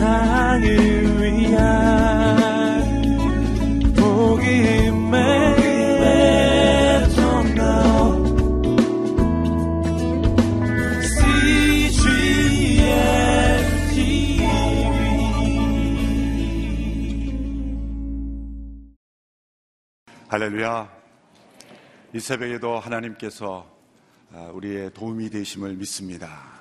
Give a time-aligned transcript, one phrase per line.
[0.00, 0.64] 세상을
[1.20, 1.60] 위한
[3.94, 5.20] 복음의
[20.28, 20.88] 할렐루야.
[22.14, 23.68] 이 새벽에도 하나님께서
[24.32, 26.59] 아, 우리의 도움이 되심을 믿습니다.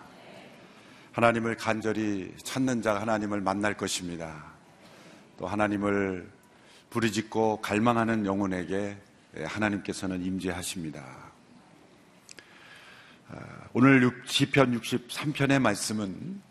[1.12, 4.46] 하나님을 간절히 찾는 자가 하나님을 만날 것입니다.
[5.38, 6.30] 또 하나님을
[6.90, 8.98] 부르짖고 갈망하는 영혼에게
[9.44, 11.30] 하나님께서는 임재하십니다.
[13.30, 13.38] 아,
[13.74, 16.42] 오늘 시편 63편의 말씀은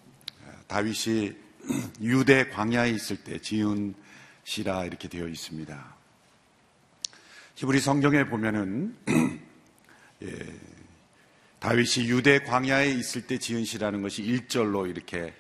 [0.46, 1.34] 아, 다윗이
[2.02, 3.95] 유대 광야에 있을 때 지은
[4.45, 5.96] 시라 이렇게 되어 있습니다.
[7.56, 8.96] 히브리 성경에 보면은
[10.23, 10.29] 예,
[11.60, 15.34] 다윗이 유대 광야에 있을 때 지은 시라는 것이 1절로 이렇게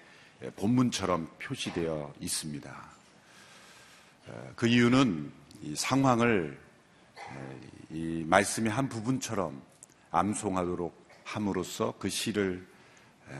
[0.56, 2.88] 본문처럼 표시되어 있습니다.
[4.26, 6.58] 어, 그 이유는 이 상황을
[7.90, 9.62] 이 말씀의 한 부분처럼
[10.10, 12.66] 암송하도록 함으로써 그 시를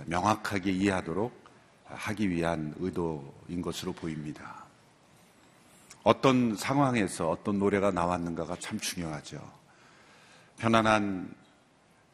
[0.06, 1.32] 명확하게 이해하도록
[1.84, 4.64] 하기 위한 의도인 것으로 보입니다.
[6.02, 9.40] 어떤 상황에서 어떤 노래가 나왔는가가 참 중요하죠.
[10.58, 11.34] 편안한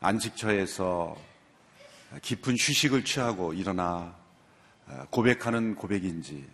[0.04, 1.16] 안식처에서
[2.20, 4.14] 깊은 휴식을 취하고 일어나
[5.08, 6.46] 고백하는 고백인지,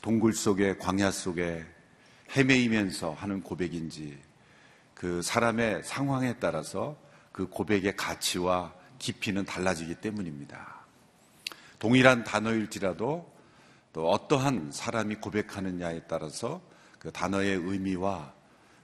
[0.00, 1.66] 동굴 속에 광야 속에
[2.36, 4.16] 헤매이면서 하는 고백인지,
[4.94, 6.96] 그 사람의 상황에 따라서
[7.32, 10.86] 그 고백의 가치와 깊이는 달라지기 때문입니다.
[11.80, 13.34] 동일한 단어일지라도
[13.92, 16.62] 또 어떠한 사람이 고백하느냐에 따라서
[17.00, 18.32] 그 단어의 의미와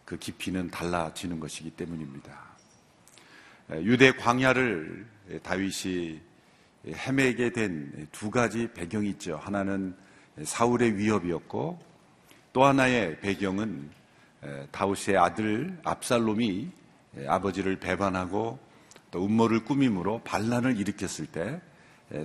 [0.05, 2.52] 그 깊이는 달라지는 것이기 때문입니다.
[3.81, 5.07] 유대 광야를
[5.43, 6.21] 다윗이
[6.87, 9.37] 헤매게 된 두 가지 배경이 있죠.
[9.37, 9.95] 하나는
[10.43, 11.79] 사울의 위협이었고
[12.53, 13.91] 또 하나의 배경은
[14.71, 16.71] 다윗의 아들 압살롬이
[17.27, 18.59] 아버지를 배반하고
[19.11, 21.61] 또 음모를 꾸밈으로 반란을 일으켰을 때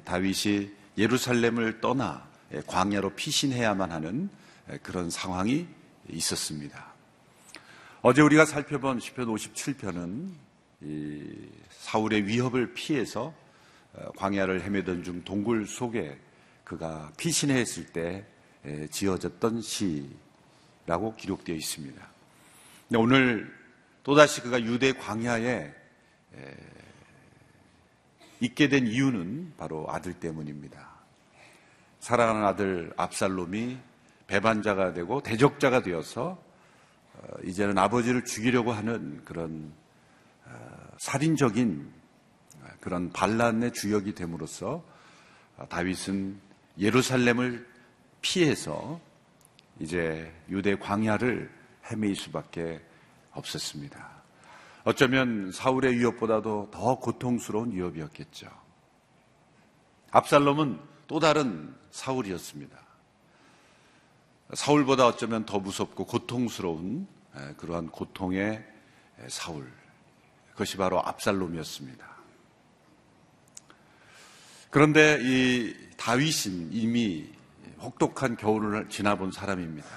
[0.06, 4.30] 다윗이 예루살렘을 떠나 예, 광야로 피신해야만 하는
[4.72, 5.68] 예, 그런 상황이
[6.10, 6.94] 있었습니다.
[8.02, 10.32] 어제 우리가 살펴본 시편 57편은
[11.70, 13.34] 사울의 위협을 피해서
[13.94, 16.20] 어, 광야를 헤매던 중 동굴 속에
[16.64, 18.26] 그가 피신했을 때
[18.66, 22.06] 예, 지어졌던 시라고 기록되어 있습니다.
[22.96, 23.54] 오늘
[24.04, 25.74] 또다시 그가 유대 광야에
[28.42, 30.88] 있게 된 이유는 바로 아들 때문입니다.
[32.00, 33.78] 사랑하는 아들 압살롬이
[34.28, 36.42] 배반자가 되고 대적자가 되어서
[37.14, 39.87] 어, 이제는 아버지를 죽이려고 하는 그런 어,
[41.00, 41.94] 살인적인
[42.62, 44.84] 어, 그런 반란의 주역이 됨으로써
[45.70, 46.40] 다윗은
[46.80, 47.68] 예루살렘을
[48.22, 49.00] 피해서
[49.80, 51.52] 이제 유대 광야를
[51.92, 52.82] 헤매일 수밖에
[53.32, 54.18] 없었습니다.
[54.84, 58.48] 어쩌면 사울의 위협보다도 더 고통스러운 위협이었겠죠.
[60.12, 62.78] 압살롬은 또 다른 사울이었습니다.
[64.54, 67.08] 사울보다 어쩌면 더 무섭고 고통스러운
[67.58, 68.66] 그러한 고통의
[69.28, 69.72] 사울.
[70.58, 72.04] 그것이 바로 압살롬이었습니다.
[74.72, 77.30] 그런데 이 다윗은 이미
[77.80, 79.88] 혹독한 겨울을 지나본 사람입니다.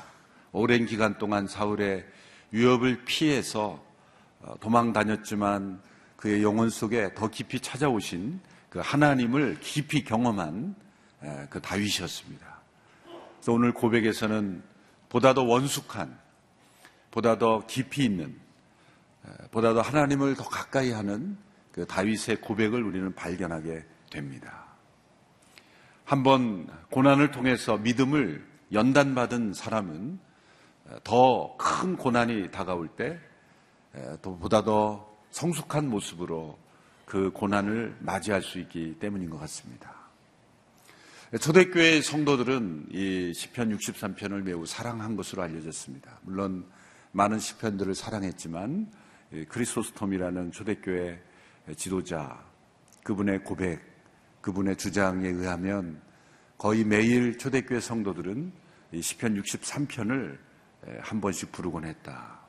[0.53, 2.07] 오랜 기간 동안 사울의
[2.51, 3.83] 위협을 피해서
[4.43, 5.81] 어, 도망 다녔지만
[6.17, 8.39] 그의 영혼 속에 더 깊이 찾아오신
[8.69, 10.75] 그 하나님을 깊이 경험한
[11.49, 12.61] 그 다윗이었습니다.
[13.37, 14.63] 그래서 오늘 고백에서는
[15.09, 16.19] 보다 더 원숙한,
[17.11, 18.39] 보다 더 깊이 있는,
[19.51, 21.37] 보다 더 하나님을 더 가까이 하는
[21.73, 24.67] 그 다윗의 고백을 우리는 발견하게 됩니다.
[26.05, 30.19] 한번 고난을 통해서 믿음을 연단받은 사람은
[31.05, 33.19] 더 큰 고난이 다가올 때
[34.23, 36.59] 보다 더 성숙한 모습으로
[37.05, 39.95] 그 고난을 맞이할 수 있기 때문인 것 같습니다.
[41.41, 46.19] 초대교회 성도들은 이 시편 63편을 매우 사랑한 것으로 알려졌습니다.
[46.23, 46.67] 물론
[47.13, 48.91] 많은 시편들을 사랑했지만
[49.49, 51.23] 크리스토스톰이라는 초대교회
[51.77, 52.45] 지도자
[53.05, 53.81] 그분의 고백,
[54.41, 56.01] 그분의 주장에 의하면
[56.59, 58.53] 거의 매일 초대교회 성도들은
[58.93, 60.39] 이 시편 63편을
[61.01, 62.41] 한 번씩 부르곤 했다.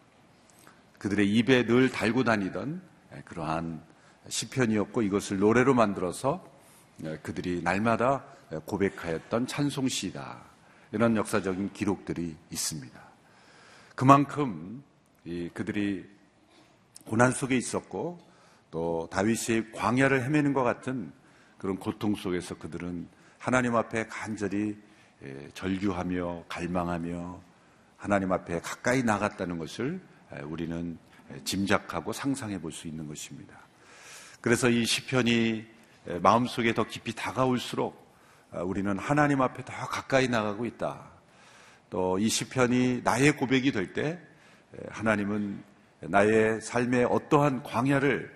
[0.98, 2.82] 그들의 입에 늘 달고 다니던
[3.26, 3.84] 그러한
[4.28, 6.46] 시편이었고 이것을 노래로 만들어서
[7.22, 8.24] 그들이 날마다
[8.66, 10.44] 고백하였던 찬송시다.
[10.92, 13.02] 이런 역사적인 기록들이 있습니다.
[13.96, 14.84] 그만큼
[15.54, 16.10] 그들이
[17.06, 18.20] 고난 속에 있었고
[18.70, 21.12] 또 다윗이 광야를 헤매는 것 같은
[21.58, 23.08] 그런 고통 속에서 그들은
[23.38, 24.78] 하나님 앞에 간절히
[25.24, 27.42] 예, 절규하며 갈망하며
[27.98, 30.02] 하나님 앞에 가까이 나갔다는 것을
[30.46, 30.98] 우리는
[31.44, 33.56] 짐작하고 상상해 볼 수 있는 것입니다.
[34.42, 35.66] 그래서 이 시편이
[36.22, 38.02] 마음속에 더 깊이 다가올수록
[38.52, 41.12] 아, 우리는 하나님 앞에 더 가까이 나가고 있다.
[41.92, 44.20] 또 이 시편이 나의 고백이 될 때
[44.90, 45.64] 하나님은
[46.02, 48.32] 나의 삶의 어떠한 광야를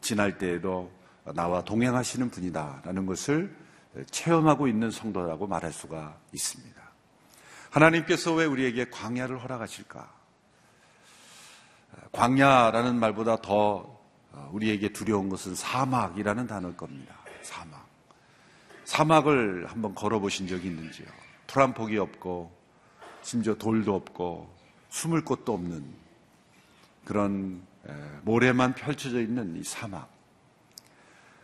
[0.00, 0.90] 지날 때에도
[1.34, 3.54] 나와 동행하시는 분이다라는 것을
[4.10, 6.80] 체험하고 있는 성도라고 말할 수가 있습니다.
[7.70, 10.10] 하나님께서 왜 우리에게 광야를 허락하실까?
[12.12, 14.00] 광야라는 말보다 더
[14.50, 17.14] 우리에게 두려운 것은 사막이라는 단어일 겁니다.
[17.42, 17.86] 사막.
[18.84, 21.06] 사막을 한번 걸어보신 적이 있는지요?
[21.46, 22.50] 풀한 폭이 없고,
[23.22, 24.52] 심지어 돌도 없고,
[24.88, 25.84] 숨을 곳도 없는
[27.04, 27.62] 그런
[28.22, 30.10] 모래만 펼쳐져 있는 이 사막.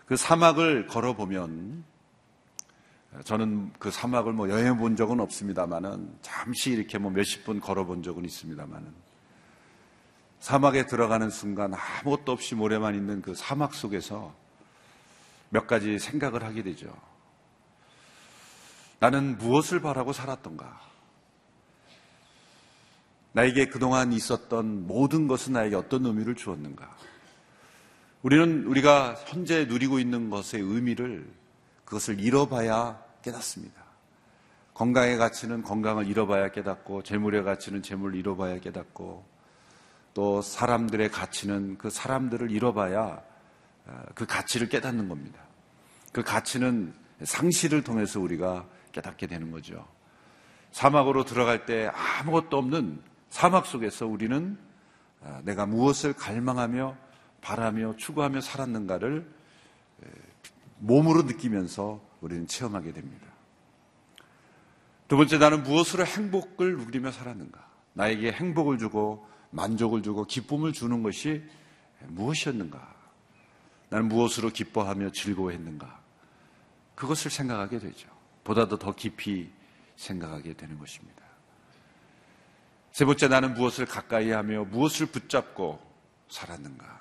[0.06, 1.84] 그 사막을 걸어보면
[3.24, 8.24] 저는 그 사막을 뭐 여행해 본 적은 없습니다만은 잠시 이렇게 뭐 몇십 분 걸어본 적은
[8.24, 8.92] 있습니다만은
[10.40, 14.34] 사막에 들어가는 순간 아무것도 없이 모래만 있는 그 사막 속에서
[15.50, 16.94] 몇 가지 생각을 하게 되죠.
[19.00, 20.80] 나는 무엇을 바라고 살았던가?
[23.38, 26.90] 나에게 그동안 있었던 모든 것은 나에게 어떤 의미를 주었는가?
[28.22, 31.24] 우리는 우리가 현재 누리고 있는 것의 의미를
[31.84, 33.80] 그것을 잃어봐야 깨닫습니다.
[34.74, 39.24] 건강의 가치는 건강을 잃어봐야 깨닫고 재물의 가치는 재물을 잃어봐야 깨닫고
[40.14, 43.22] 또 사람들의 가치는 그 사람들을 잃어봐야
[43.86, 45.40] 어, 그 가치를 깨닫는 겁니다.
[46.12, 46.92] 그 가치는
[47.22, 49.86] 상실을 통해서 우리가 깨닫게 되는 거죠.
[50.72, 54.58] 사막으로 들어갈 때 아무것도 없는 사막 속에서 우리는
[55.20, 56.96] 어, 내가 무엇을 갈망하며
[57.40, 59.38] 바라며 추구하며 살았는가를
[60.78, 63.26] 몸으로 느끼면서 우리는 체험하게 됩니다.
[65.08, 67.66] 두 번째, 나는 무엇으로 행복을 누리며 살았는가?
[67.94, 71.42] 나에게 행복을 주고 만족을 주고 기쁨을 주는 것이
[72.08, 72.96] 무엇이었는가?
[73.88, 76.00] 나는 무엇으로 기뻐하며 즐거워했는가?
[76.94, 78.08] 그것을 생각하게 되죠.
[78.44, 79.50] 보다도 더 깊이
[79.96, 81.17] 생각하게 되는 것입니다.
[82.98, 85.78] 세 번째, 나는 무엇을 가까이 하며 무엇을 붙잡고
[86.30, 87.00] 살았는가?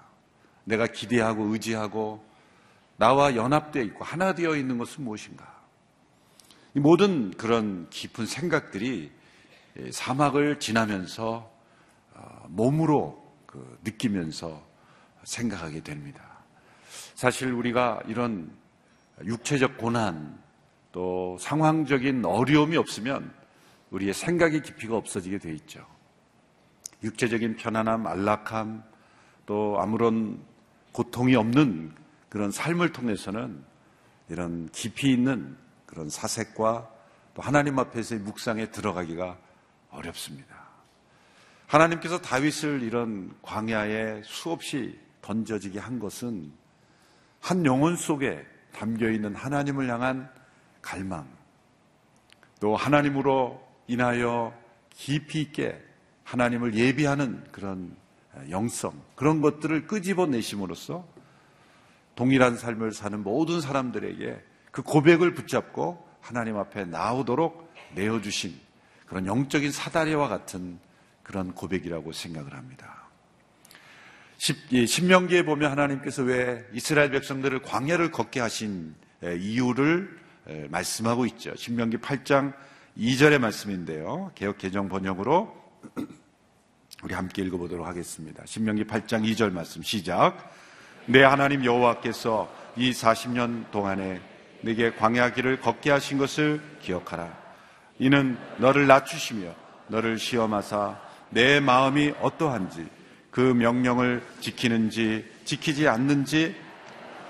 [0.63, 2.23] 내가 기대하고 의지하고
[2.97, 5.59] 나와 연합되어 있고 하나 되어 있는 것은 무엇인가?
[6.75, 9.11] 이 모든 그런 깊은 생각들이
[9.89, 11.51] 사막을 지나면서
[12.13, 14.63] 어, 몸으로 그 느끼면서
[15.23, 16.21] 생각하게 됩니다.
[17.15, 18.51] 사실 우리가 이런
[19.25, 20.39] 육체적 고난
[20.91, 23.46] 또 상황적인 어려움이 없으면
[23.92, 25.86] 우리의 생각의 깊이가 없어지게 돼 있죠.
[27.04, 28.84] 육체적인 편안함, 안락함,
[29.45, 30.44] 또 아무런
[30.92, 31.94] 고통이 없는
[32.30, 33.63] 그런 삶을 통해서는
[34.30, 36.89] 이런 깊이 있는 그런 사색과
[37.34, 39.38] 또 하나님 앞에서의 묵상에 들어가기가
[39.89, 40.68] 어렵습니다.
[41.68, 46.51] 하나님께서 다윗을 이런 광야에 수없이 던져지게 한 것은
[47.39, 50.30] 한 영혼 속에 담겨 있는 하나님을 향한
[50.81, 51.28] 갈망,
[52.60, 54.54] 또 하나님으로 인하여
[54.89, 55.81] 깊이 있게
[56.24, 57.95] 하나님을 예비하는 그런
[58.50, 61.07] 영성, 그런 것들을 끄집어내심으로써
[62.16, 68.60] 동일한 삶을 사는 모든 사람들에게 그 고백을 붙잡고 하나님 앞에 나오도록 내어주신
[69.06, 70.79] 그런 영적인 사다리와 같은
[71.24, 73.08] 그런 고백이라고 생각을 합니다.
[74.38, 80.20] 신명기에 보면 하나님께서 왜 이스라엘 백성들을 광야를 걷게 하신 이유를
[80.70, 81.56] 말씀하고 있죠.
[81.56, 82.53] 신명기 8장
[82.98, 84.32] 2절의 말씀인데요.
[84.34, 85.56] 개혁 개정 번역으로
[87.04, 88.44] 우리 함께 읽어보도록 하겠습니다.
[88.46, 90.51] 신명기 8장 2절 말씀 시작.
[91.06, 94.20] 내 하나님 여호와께서 이 40년 동안에
[94.62, 97.38] 내게 광야 길을 걷게 하신 것을 기억하라.
[98.00, 99.54] 이는 너를 낮추시며
[99.88, 101.00] 너를 시험하사
[101.30, 102.88] 내 마음이 어떠한지
[103.30, 106.56] 그 명령을 지키는지 지키지 않는지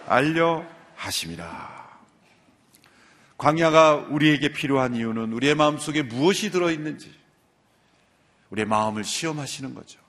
[0.07, 0.63] 알려
[0.95, 1.76] 하심이라.
[3.37, 7.13] 광야가 우리에게 필요한 이유는 우리의 마음속에 무엇이 들어 있는지
[8.49, 9.99] 우리의 마음을 시험하시는 거죠.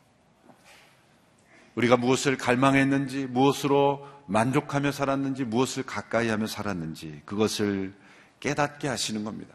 [1.75, 7.95] 우리가 무엇을 갈망했는지, 무엇으로 만족하며 살았는지, 무엇을 가까이 하며 살았는지, 그것을
[8.41, 9.55] 깨닫게 하시는 겁니다.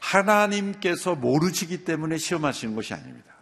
[0.00, 3.34] 하나님께서 모르시기 때문에 시험하시는 것이 아닙니다.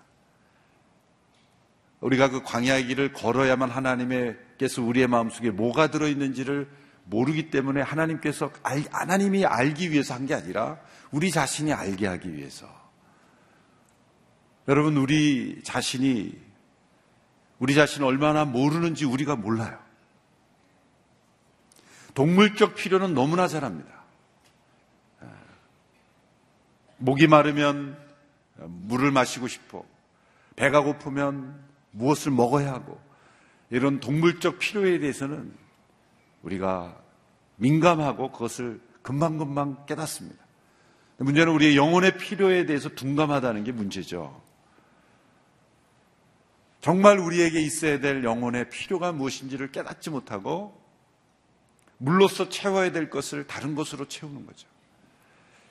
[2.01, 6.69] 우리가 그 광야의 길을 걸어야만 하나님께서 우리의 마음속에 뭐가 들어있는지를
[7.11, 8.51] 모르기 때문에 하나님께서,
[8.91, 10.79] 하나님이 알기 위해서 한 게 아니라
[11.11, 12.69] 우리 자신이 알게 하기 위해서.
[14.69, 16.39] 여러분, 우리 자신이
[17.59, 19.79] 우리 자신을 얼마나 모르는지 우리가 몰라요.
[22.15, 23.91] 동물적 필요는 너무나 잘합니다.
[26.99, 27.97] 목이 마르면
[28.57, 29.85] 물을 마시고 싶어.
[30.57, 31.59] 배가 고프면
[31.93, 33.01] 무엇을 먹어야 하고
[33.71, 35.53] 이런 동물적 필요에 대해서는
[36.43, 37.01] 우리가
[37.57, 40.45] 민감하고 그것을 금방금방 깨닫습니다.
[41.19, 44.41] 문제는 우리의 영혼의 필요에 대해서 둔감하다는 게 문제죠.
[46.81, 50.81] 정말 우리에게 있어야 될 영혼의 필요가 무엇인지를 깨닫지 못하고
[51.99, 54.69] 물로서 채워야 될 것을 다른 것으로 채우는 거죠.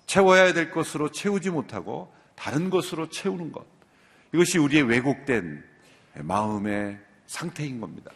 [0.05, 3.65] 채워야 될 것으로 채우지 못하고 다른 것으로 채우는 것.
[4.33, 5.63] 이것이 우리의 왜곡된
[6.15, 8.11] 마음의 상태인 겁니다.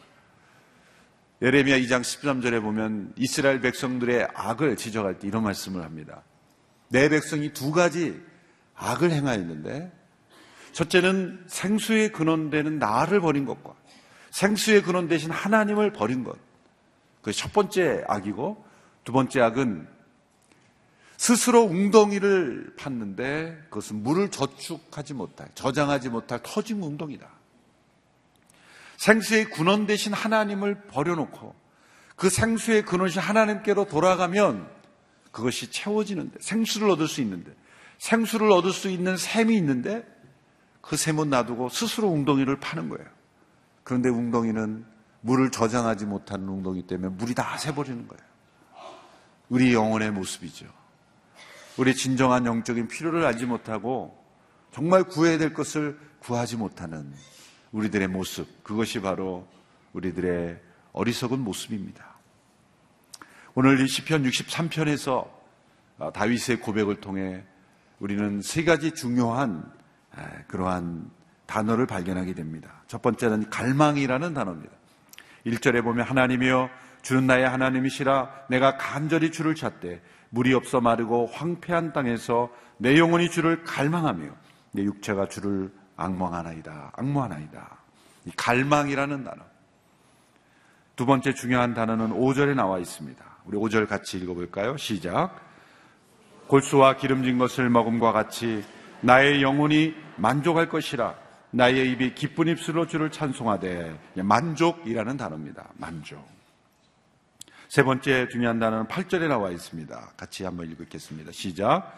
[1.41, 6.23] 예레미야 2장 13절에 보면 이스라엘 백성들의 악을 지적할 때 이런 말씀을 합니다.
[6.89, 8.21] 내 백성이 두 가지
[8.75, 9.91] 악을 행하였는데
[10.73, 13.73] 첫째는 생수의 근원되는 나를 버린 것과
[14.29, 16.37] 생수의 근원 대신 하나님을 버린 것.
[17.21, 18.65] 그 첫 번째 악이고
[19.03, 19.87] 두 번째 악은
[21.17, 27.40] 스스로 웅덩이를 팠는데 그것은 물을 저축하지 못할, 저장하지 못할 터진 웅덩이다.
[29.01, 31.55] 생수의 근원 대신 하나님을 버려놓고
[32.15, 34.69] 그 생수의 근원이 하나님께로 돌아가면
[35.31, 37.51] 그것이 채워지는데 생수를 얻을 수 있는데
[37.97, 40.05] 생수를 얻을 수 있는 샘이 있는데
[40.81, 43.07] 그 샘은 놔두고 스스로 웅덩이를 파는 거예요.
[43.83, 44.85] 그런데 웅덩이는
[45.21, 48.23] 물을 저장하지 못하는 웅덩이 때문에 물이 다 새버리는 거예요.
[49.49, 50.67] 우리 영혼의 모습이죠.
[51.77, 54.23] 우리 진정한 영적인 필요를 알지 못하고
[54.71, 57.11] 정말 구해야 될 것을 구하지 못하는
[57.71, 59.47] 우리들의 모습, 그것이 바로
[59.93, 60.59] 우리들의
[60.93, 62.05] 어리석은 모습입니다.
[63.53, 65.27] 오늘 이 시편 63편에서
[65.99, 67.43] 아, 다윗의 고백을 통해
[67.99, 69.71] 우리는 세 가지 중요한
[70.13, 71.09] 아, 그러한
[71.45, 72.83] 단어를 발견하게 됩니다.
[72.87, 74.73] 첫 번째는 갈망이라는 단어입니다.
[75.45, 76.69] 1절에 보면 하나님이여
[77.01, 83.63] 주는 나의 하나님이시라 내가 간절히 주를 찾되 물이 없어 마르고 황폐한 땅에서 내 영혼이 주를
[83.63, 84.29] 갈망하며
[84.71, 86.91] 내 육체가 주를 악망하나이다.
[86.95, 87.77] 악무하나이다.
[88.25, 89.43] 이 갈망이라는 단어.
[90.95, 93.23] 두 번째 중요한 단어는 5절에 나와 있습니다.
[93.45, 94.77] 우리 5절 같이 읽어볼까요?
[94.77, 95.35] 시작.
[96.47, 98.63] 골수와 기름진 것을 먹음과 같이
[99.01, 101.15] 나의 영혼이 만족할 것이라
[101.51, 105.69] 나의 입이 기쁜 입술로 주를 찬송하되 만족이라는 단어입니다.
[105.75, 106.25] 만족.
[107.67, 110.11] 세 번째 중요한 단어는 8절에 나와 있습니다.
[110.17, 111.31] 같이 한번 읽겠습니다.
[111.31, 111.93] 시작.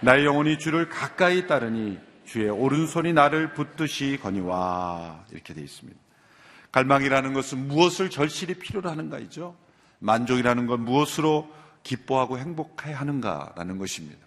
[0.00, 5.98] 나의 영혼이 주를 가까이 따르니 주의 오른손이 나를 붙듯이 거니와 이렇게 되어 있습니다.
[6.72, 9.56] 갈망이라는 것은 무엇을 절실히 필요로 하는가이죠.
[10.00, 11.48] 만족이라는 건 무엇으로
[11.82, 14.18] 기뻐하고 행복해 하는가라는 것입니다.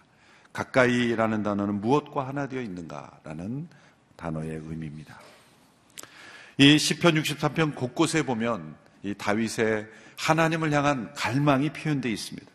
[0.52, 3.68] 가까이라는 단어는 무엇과 하나 되어 있는가라는
[4.16, 5.20] 단어의 의미입니다.
[6.56, 9.86] 이 시편 63편 곳곳에 보면 이 다윗의
[10.16, 12.50] 하나님을 향한 갈망이 표현되어 있습니다.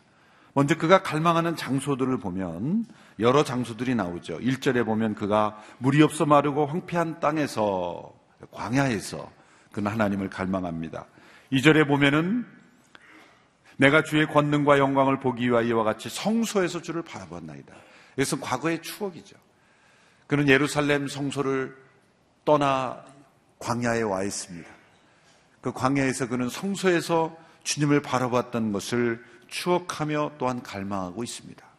[0.52, 2.84] 먼저 그가 갈망하는 장소들을 보면
[3.18, 4.38] 여러 장소들이 나오죠.
[4.38, 8.12] 1절에 보면 그가 물이 없어 마르고 황폐한 땅에서
[8.50, 9.30] 광야에서
[9.72, 11.06] 그는 하나님을 갈망합니다.
[11.52, 12.46] 2절에 보면은
[13.76, 17.74] 내가 주의 권능과 영광을 보기 위하여 이와 같이 성소에서 주를 바라봤나이다.
[18.16, 19.36] 이것은 과거의 추억이죠.
[20.26, 21.76] 그는 예루살렘 성소를
[22.44, 23.04] 떠나
[23.58, 24.68] 광야에 와 있습니다.
[25.60, 31.73] 그 광야에서 그는 성소에서 주님을 바라봤던 것을 추억하며 또한 갈망하고 있습니다.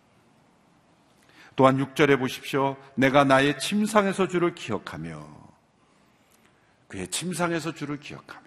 [1.56, 2.76] 또한 6절에 보십시오.
[2.96, 5.26] 내가 나의 침상에서 주를 기억하며
[6.88, 8.46] 그의 침상에서 주를 기억하며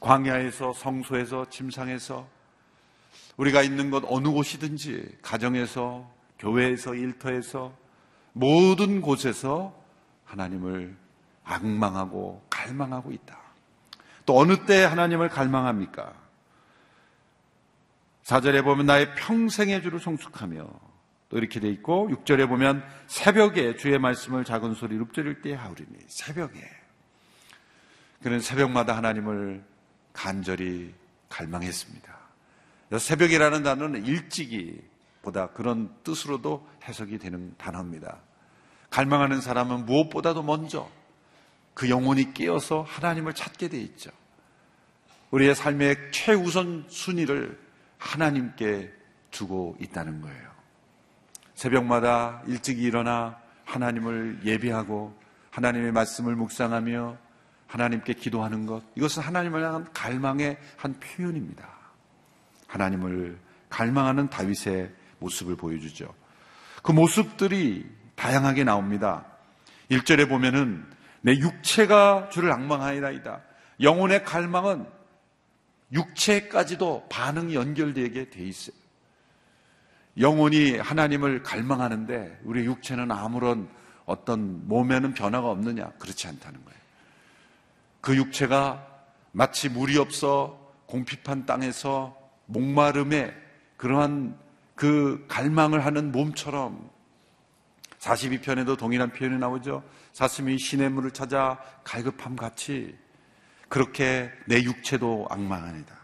[0.00, 2.26] 광야에서 성소에서 침상에서
[3.36, 7.74] 우리가 있는 것 어느 곳이든지 가정에서 교회에서 일터에서
[8.32, 9.74] 모든 곳에서
[10.24, 10.96] 하나님을
[11.44, 13.38] 악망하고 갈망하고 있다.
[14.24, 16.14] 또 어느 때 하나님을 갈망합니까?
[18.24, 20.89] 4절에 보면 나의 평생의 주를 성숙하며
[21.30, 26.60] 또 이렇게 돼 있고 6절에 보면 새벽에 주의 말씀을 작은 소리로 읊조릴 때 하오리니 새벽에
[28.22, 29.64] 그는 새벽마다 하나님을
[30.12, 30.92] 간절히
[31.28, 32.18] 갈망했습니다.
[32.98, 34.82] 새벽이라는 단어는 일찍이
[35.22, 38.18] 보다 그런 뜻으로도 해석이 되는 단어입니다.
[38.90, 40.90] 갈망하는 사람은 무엇보다도 먼저
[41.74, 44.10] 그 영혼이 깨어서 하나님을 찾게 돼 있죠.
[45.30, 47.56] 우리의 삶의 최우선 순위를
[47.98, 48.92] 하나님께
[49.30, 50.49] 두고 있다는 거예요.
[51.60, 55.14] 새벽마다 일찍 일어나 하나님을 예배하고
[55.50, 57.18] 하나님의 말씀을 묵상하며
[57.66, 61.68] 하나님께 기도하는 것, 이것은 하나님을 향한 갈망의 한 표현입니다.
[62.66, 63.38] 하나님을
[63.68, 66.14] 갈망하는 다윗의 모습을 보여주죠.
[66.82, 69.26] 그 모습들이 다양하게 나옵니다.
[69.90, 70.86] 1절에 보면은
[71.20, 73.42] 내 육체가 주를 악망하이다이다.
[73.82, 74.86] 영혼의 갈망은
[75.92, 78.79] 육체까지도 반응이 연결되게 돼 있어요.
[80.18, 83.68] 영혼이 하나님을 갈망하는데 우리 육체는 아무런
[84.04, 85.90] 어떤 몸에는 변화가 없느냐?
[85.98, 86.80] 그렇지 않다는 거예요.
[88.00, 88.86] 그 육체가
[89.32, 93.32] 마치 물이 없어 공핍한 땅에서 목마름에
[93.76, 94.36] 그러한
[94.74, 96.90] 그 갈망을 하는 몸처럼
[97.98, 99.84] 42편에도 동일한 표현이 나오죠.
[100.12, 102.96] 사슴이 시냇물을 찾아 갈급함 같이
[103.68, 105.94] 그렇게 내 육체도 악망하니다.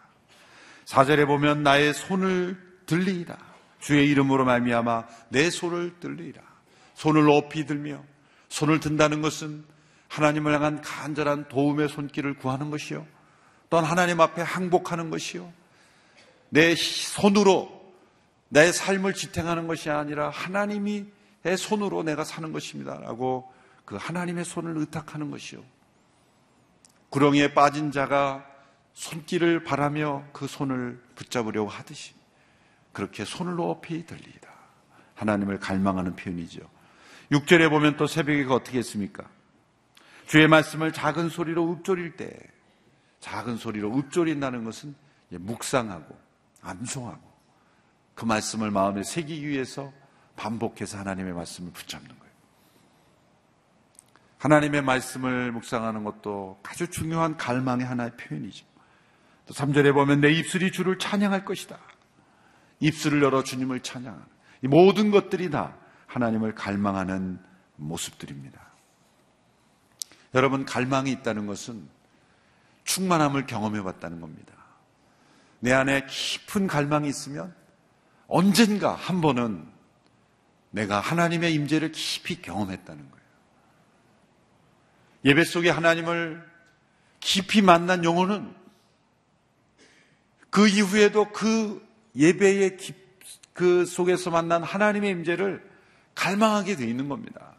[0.85, 3.37] 사절에 보면 나의 손을 들리이다.
[3.87, 6.43] 주의 이름으로 말미암아 내 손을 들리이라.
[6.95, 8.03] 손을 높이 들며
[8.49, 9.65] 손을 든다는 것은
[10.09, 13.07] 하나님을 향한 간절한 도움의 손길을 구하는 것이요.
[13.71, 15.53] 또한 하나님 앞에 항복하는 것이요.
[16.49, 17.95] 내 손으로
[18.49, 21.07] 내 삶을 지탱하는 것이 아니라 하나님이
[21.43, 22.99] 내 손으로 내가 사는 것입니다.
[22.99, 23.53] 라고
[23.85, 25.63] 그 하나님의 손을 의탁하는 것이요.
[27.11, 28.45] 구렁이에 빠진 자가
[28.95, 32.16] 손길을 바라며 그 손을 붙잡으려고 하듯이
[32.97, 34.49] 그렇게 손을 높이 들리다.
[35.17, 36.63] 하나님을 갈망하는 표현이죠.
[37.31, 39.29] 6절에 보면 또 새벽에 그 어떻게 했습니까?
[40.27, 42.35] 주의 말씀을 작은 소리로 읊조릴 때
[43.21, 44.95] 작은 소리로 읊조린다는 것은
[45.29, 46.19] 묵상하고
[46.63, 47.21] 암송하고
[48.15, 49.93] 그 말씀을 마음에 새기기 위해서
[50.37, 52.33] 반복해서 하나님의 말씀을 붙잡는 거예요.
[54.39, 58.65] 하나님의 말씀을 묵상하는 것도 아주 중요한 갈망의 하나의 표현이죠.
[59.45, 61.79] 또 3절에 보면 내 입술이 주를 찬양할 것이다.
[62.81, 64.25] 입술을 열어 주님을 찬양하는
[64.63, 67.39] 이 모든 것들이 다 하나님을 갈망하는
[67.77, 68.61] 모습들입니다.
[70.35, 71.89] 여러분 갈망이 있다는 것은
[72.85, 74.55] 충만함을 경험해 봤다는 겁니다.
[75.61, 77.55] 내 안에 깊은 갈망이 있으면
[78.29, 79.67] 언젠가 한 번은
[80.71, 83.27] 내가 하나님의 임재를 깊이 경험했다는 거예요.
[85.25, 86.47] 예배 속에 하나님을
[87.21, 88.55] 깊이 만난 영혼은
[90.51, 91.86] 그 이후에도 그
[92.17, 92.79] 예배의
[93.53, 95.69] 그 속에서 만난 하나님의 임재를
[96.15, 97.55] 갈망하게 되어 있는 겁니다.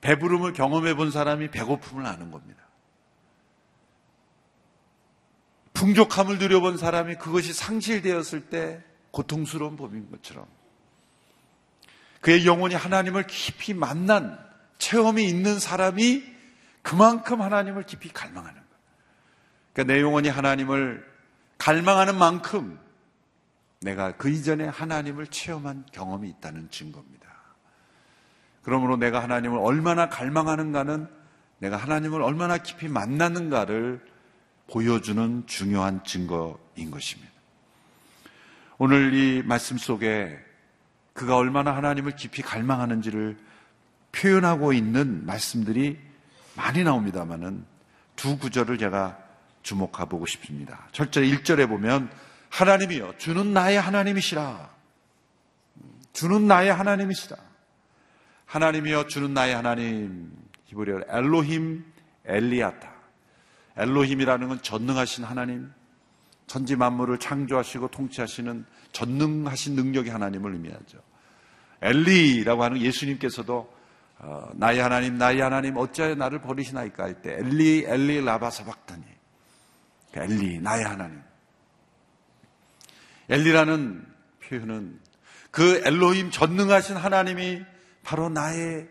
[0.00, 2.60] 배부름을 경험해 본 사람이 배고픔을 아는 겁니다.
[5.74, 10.46] 풍족함을 누려본 사람이 그것이 상실되었을 때 고통스러운 법인 것처럼
[12.20, 14.38] 그의 영혼이 하나님을 깊이 만난
[14.78, 16.22] 체험이 있는 사람이
[16.82, 18.66] 그만큼 하나님을 깊이 갈망하는 거예요.
[19.72, 21.06] 그러니까 내 영혼이 하나님을
[21.58, 22.78] 갈망하는 만큼
[23.80, 27.28] 내가 그 이전에 하나님을 체험한 경험이 있다는 증거입니다.
[28.62, 31.08] 그러므로 내가 하나님을 얼마나 갈망하는가는
[31.60, 34.04] 내가 하나님을 얼마나 깊이 만나는가를
[34.70, 37.32] 보여주는 중요한 증거인 것입니다.
[38.76, 40.38] 오늘 이 말씀 속에
[41.14, 43.38] 그가 얼마나 하나님을 깊이 갈망하는지를
[44.12, 45.98] 표현하고 있는 말씀들이
[46.54, 47.64] 많이 나옵니다만은
[48.16, 49.18] 두 구절을 제가
[49.62, 50.88] 주목해 보고 싶습니다.
[50.92, 52.10] 철저 1절에 보면
[52.50, 54.70] 하나님이여 주는 나의 하나님이시라.
[56.12, 57.36] 주는 나의 하나님이시라.
[58.46, 60.32] 하나님이여 주는 나의 하나님
[60.66, 61.84] 히브리어 엘로힘
[62.26, 62.90] 엘리아타.
[63.76, 65.72] 엘로힘이라는 건 전능하신 하나님,
[66.46, 70.98] 천지 만물을 창조하시고 통치하시는 전능하신 능력의 하나님을 의미하죠.
[71.80, 73.80] 엘리라고 하는 예수님께서도
[74.18, 79.02] 어, 나의 하나님, 나의 하나님, 어찌하여 나를 버리시나이까 할 때 엘리, 엘리 라바사박다니
[80.14, 81.29] 엘리, 나의 하나님.
[83.30, 84.06] 엘리라는
[84.42, 85.00] 표현은
[85.50, 87.64] 그 엘로힘 전능하신 하나님이
[88.02, 88.88] 바로 나의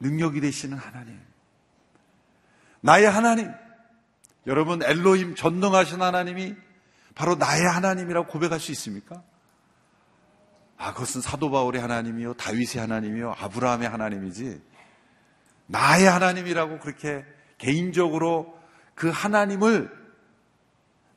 [0.00, 1.20] 능력이 되시는 하나님.
[2.80, 3.52] 나의 하나님.
[4.46, 6.54] 여러분, 엘로힘 전능하신 하나님이
[7.14, 9.22] 바로 나의 하나님이라고 고백할 수 있습니까?
[10.78, 14.62] 아, 그것은 사도 바울의 하나님이요, 다윗의 하나님이요, 아브라함의 하나님이지.
[15.66, 17.24] 나의 하나님이라고 그렇게
[17.58, 18.58] 개인적으로
[18.94, 19.99] 그 하나님을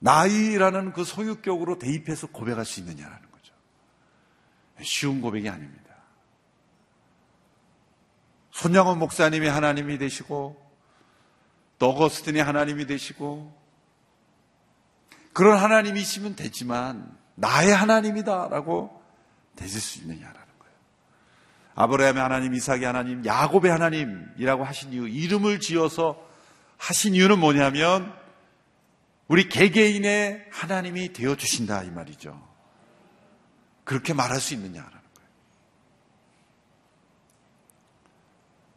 [0.04, 3.54] 나이라는 그 소유격으로 대입해서 고백할 수 있느냐라는 거죠.
[4.82, 5.96] 쉬운 고백이 아닙니다.
[8.52, 10.62] 손양원 목사님이 하나님이 되시고,
[11.80, 13.58] 너거스틴이 하나님이 되시고,
[15.32, 19.02] 그런 하나님이시면 되지만, 나의 하나님이다라고
[19.56, 20.76] 되실 수 있느냐라는 거예요.
[21.76, 26.22] 아브라함의 하나님, 이삭의 하나님, 야곱의 하나님이라고 하신 이유, 이름을 지어서
[26.78, 28.22] 하신 이유는 뭐냐면,
[29.28, 32.42] 우리 개개인의 하나님이 되어 주신다 이 말이죠.
[33.84, 35.30] 그렇게 말할 수 있느냐라는 거예요.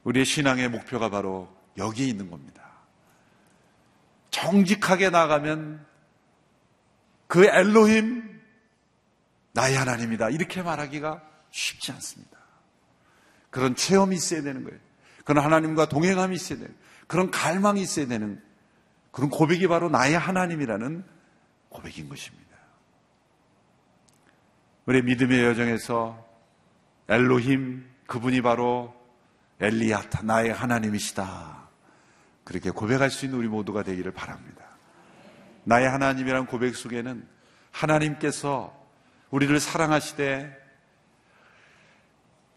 [0.05, 2.63] 우리의 신앙의 목표가 바로 여기에 있는 겁니다.
[4.31, 5.85] 정직하게 나가면
[7.27, 8.41] 그 엘로힘
[9.53, 12.37] 나의 하나님이다 이렇게 말하기가 쉽지 않습니다.
[13.51, 14.79] 그런 체험이 있어야 되는 거예요.
[15.25, 18.43] 그런 하나님과 동행함이 있어야 되는 그런 갈망이 있어야 되는
[19.17, 21.03] 그런 고백이 바로 나의 하나님이라는
[21.71, 22.55] 고백인 것입니다.
[24.85, 26.23] 우리 믿음의 여정에서
[27.09, 28.95] 엘로힘 그분이 바로
[29.59, 31.67] 엘리야타 나의 하나님이시다.
[32.45, 34.67] 그렇게 고백할 수 있는 우리 모두가 되기를 바랍니다.
[35.65, 37.27] 나의 하나님이란 고백 속에는
[37.71, 38.87] 하나님께서
[39.31, 40.55] 우리를 사랑하시되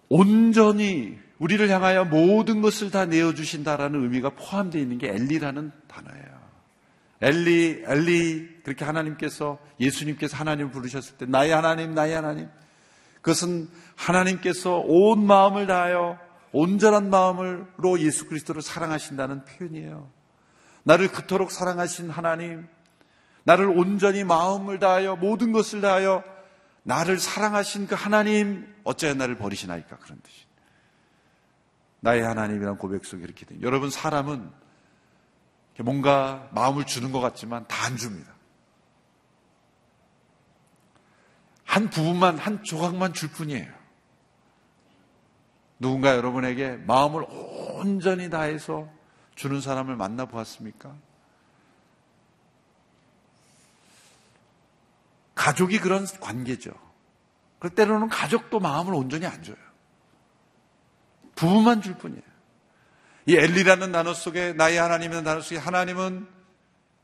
[0.09, 6.38] 온전히 우리를 향하여 모든 것을 다 내어주신다라는 의미가 포함되어 있는 게 엘리라는 단어예요.
[7.21, 12.49] 엘리, 엘리, 그렇게 하나님께서, 예수님께서 하나님을 부르셨을 때, 나의 하나님, 나의 하나님.
[13.21, 16.17] 그것은 하나님께서 온 마음을 다하여
[16.51, 20.09] 온전한 마음으로 예수 그리스도를 사랑하신다는 표현이에요.
[20.83, 22.67] 나를 그토록 사랑하신 하나님,
[23.43, 26.23] 나를 온전히 마음을 다하여 모든 것을 다하여
[26.83, 29.97] 나를 사랑하신 그 하나님, 어찌하여 나를 버리시나이까?
[29.97, 30.45] 그런 뜻이.
[31.99, 33.55] 나의 하나님이란 고백 속에 이렇게 돼.
[33.61, 34.49] 여러분, 사람은
[35.83, 38.31] 뭔가 마음을 주는 것 같지만 다 안 줍니다.
[41.63, 43.71] 한 부분만, 한 조각만 줄 뿐이에요.
[45.79, 48.89] 누군가 여러분에게 마음을 온전히 다해서
[49.35, 50.95] 주는 사람을 만나보았습니까?
[55.35, 56.71] 가족이 그런 관계죠.
[57.59, 59.57] 그 때로는 가족도 마음을 온전히 안 줘요.
[61.35, 62.28] 부부만 줄 뿐이에요.
[63.29, 66.25] 이 엘리라는 단어 속에 나의 하나님이라는 단어 속에 하나님은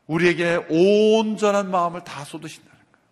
[0.08, 3.06] 우리에게 온전한 마음을 다 쏟으신다는 거예요.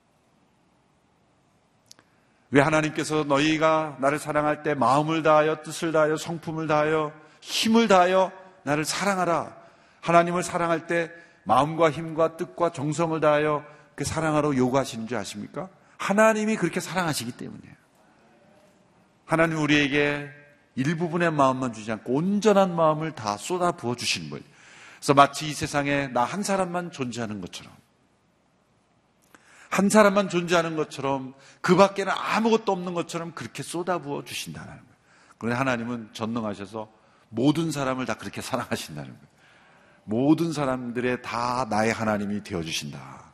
[2.50, 8.32] 왜 하나님께서 너희가 나를 사랑할 때 마음을 다하여 뜻을 다하여 성품을 다하여 힘을 다하여
[8.64, 9.58] 나를 사랑하라.
[10.00, 11.12] 하나님을 사랑할 때
[11.44, 15.68] 마음과 힘과 뜻과 정성을 다하여 그 사랑하러 요구하시는 줄 아십니까?
[15.98, 17.74] 하나님이 그렇게 사랑하시기 때문이에요.
[19.24, 20.42] 하나님 우리에게
[20.76, 24.44] 일부분의 마음만 주지 않고 온전한 마음을 다 쏟아 부어 주시는 거예요.
[24.98, 27.72] 그래서 마치 이 세상에 나 한 사람만 존재하는 것처럼
[29.70, 34.82] 한 사람만 존재하는 것처럼 그 밖에는 아무것도 없는 것처럼 그렇게 쏟아 부어 주신다는 거예요.
[35.38, 36.90] 그런데 하나님은 전능하셔서
[37.28, 39.34] 모든 사람을 다 그렇게 사랑하신다는 거예요.
[40.04, 43.32] 모든 사람들의 다 나의 하나님이 되어 주신다.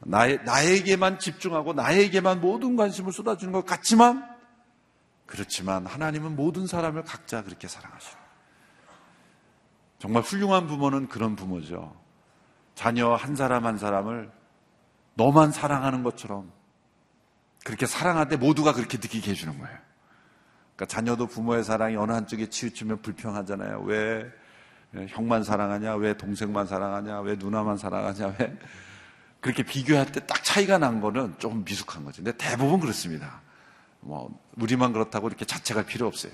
[0.00, 4.37] 나의, 나에게만 집중하고 나에게만 모든 관심을 쏟아주는 것 같지만
[5.28, 8.16] 그렇지만 하나님은 모든 사람을 각자 그렇게 사랑하셔요.
[9.98, 11.94] 정말 훌륭한 부모는 그런 부모죠.
[12.74, 14.32] 자녀 한 사람 한 사람을
[15.14, 16.50] 너만 사랑하는 것처럼
[17.64, 19.78] 그렇게 사랑하되 모두가 그렇게 느끼게 해주는 거예요.
[20.74, 23.82] 그러니까 자녀도 부모의 사랑이 어느 한쪽에 치우치면 불평하잖아요.
[23.82, 24.32] 왜
[25.08, 25.96] 형만 사랑하냐?
[25.96, 27.20] 왜 동생만 사랑하냐?
[27.20, 28.34] 왜 누나만 사랑하냐?
[28.38, 28.58] 왜
[29.40, 32.22] 그렇게 비교할 때 딱 차이가 난 거는 조금 미숙한 거죠.
[32.22, 33.42] 근데 대부분 그렇습니다.
[34.00, 36.32] 뭐 우리만 그렇다고 이렇게 자책할 필요 없어요.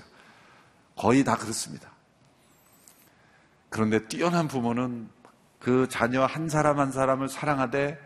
[0.95, 1.91] 거의 다 그렇습니다.
[3.69, 5.09] 그런데 뛰어난 부모는
[5.59, 7.99] 그 자녀 한 사람 한 사람을 사랑하되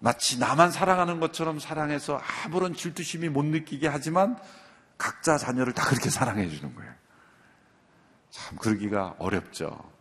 [0.00, 4.36] 마치 나만 사랑하는 것처럼 사랑해서 아무런 질투심이 못 느끼게 하지만
[4.98, 6.92] 각자 자녀를 다 그렇게 사랑해 주는 거예요.
[8.30, 9.92] 참 그러기가 어렵죠.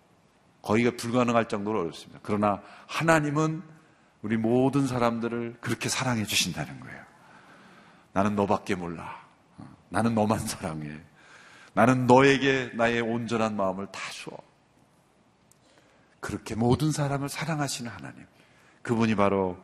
[0.61, 2.19] 거의가 불가능할 정도로 어렵습니다.
[2.23, 3.63] 그러나 하나님은
[4.21, 7.02] 우리 모든 사람들을 그렇게 사랑해 주신다는 거예요.
[8.13, 9.21] 나는 너밖에 몰라.
[9.89, 10.99] 나는 너만 사랑해.
[11.73, 14.31] 나는 너에게 나의 온전한 마음을 다 줘.
[16.19, 18.25] 그렇게 모든 사람을 사랑하시는 하나님.
[18.81, 19.57] 그분이 바로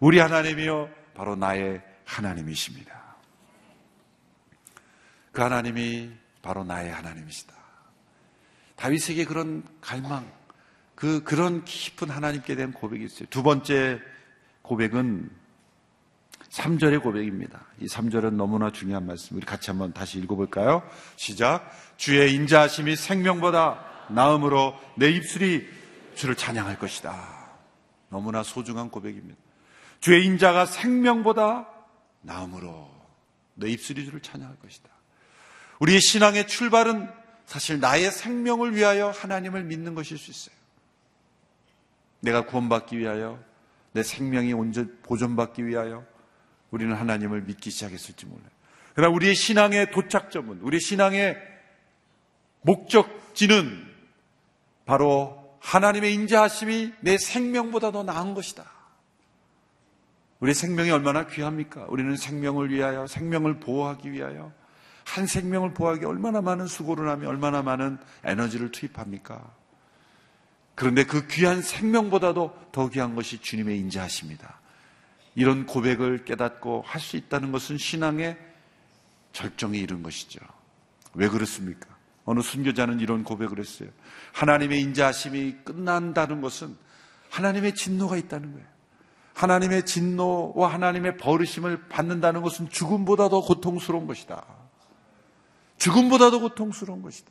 [0.00, 0.88] 우리 하나님이요.
[1.14, 2.94] 바로 나의 하나님이십니다.
[5.32, 7.54] 그 하나님이 바로 나의 하나님이시다.
[8.76, 10.30] 다윗에게 그런 갈망,
[10.94, 13.28] 그, 그런 깊은 하나님께 대한 고백이 있어요.
[13.30, 14.00] 두 번째
[14.62, 15.30] 고백은
[16.56, 17.66] 3절의 고백입니다.
[17.80, 19.36] 이 3절은 너무나 중요한 말씀.
[19.36, 20.82] 우리 같이 한번 다시 읽어볼까요?
[21.16, 21.70] 시작.
[21.98, 25.66] 주의 인자하심이 생명보다 나음으로 내 입술이
[26.14, 27.14] 주를 찬양할 것이다.
[28.08, 29.38] 너무나 소중한 고백입니다.
[30.00, 31.68] 주의 인자가 생명보다
[32.22, 32.90] 나음으로
[33.54, 34.88] 내 입술이 주를 찬양할 것이다.
[35.80, 37.10] 우리의 신앙의 출발은
[37.44, 40.56] 사실 나의 생명을 위하여 하나님을 믿는 것일 수 있어요.
[42.20, 43.38] 내가 구원받기 위하여
[43.92, 46.15] 내 생명이 온전 보존받기 위하여
[46.70, 48.48] 우리는 하나님을 믿기 시작했을지 몰라요.
[48.94, 51.36] 그러나 우리의 신앙의 도착점은, 우리의 신앙의
[52.62, 53.86] 목적지는
[54.84, 58.64] 바로 하나님의 인자하심이 내 생명보다 더 나은 것이다.
[60.40, 61.86] 우리의 생명이 얼마나 귀합니까?
[61.88, 64.52] 우리는 생명을 위하여, 생명을 보호하기 위하여,
[65.04, 69.54] 한 생명을 보호하기 얼마나 많은 수고를 하며 얼마나 많은 에너지를 투입합니까?
[70.74, 74.60] 그런데 그 귀한 생명보다도 더 귀한 것이 주님의 인자하십니다.
[75.36, 78.36] 이런 고백을 깨닫고 할 수 있다는 것은 신앙의
[79.32, 80.40] 절정에 이른 것이죠.
[81.14, 81.94] 왜 그렇습니까?
[82.24, 83.90] 어느 순교자는 이런 고백을 했어요.
[84.32, 86.76] 하나님의 인자하심이 끝난다는 것은
[87.30, 88.66] 하나님의 진노가 있다는 거예요.
[89.34, 94.42] 하나님의 진노와 하나님의 버르심을 받는다는 것은 죽음보다 더 고통스러운 것이다.
[95.76, 97.30] 죽음보다 더 고통스러운 것이다.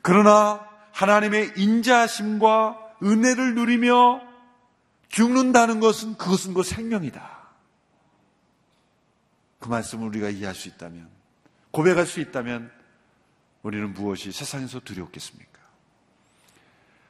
[0.00, 4.29] 그러나 하나님의 인자심과 은혜를 누리며
[5.10, 7.38] 죽는다는 것은 그것은 그 생명이다.
[9.58, 11.08] 그 말씀을 우리가 이해할 수 있다면,
[11.72, 12.70] 고백할 수 있다면,
[13.62, 15.60] 우리는 무엇이 세상에서 두렵겠습니까?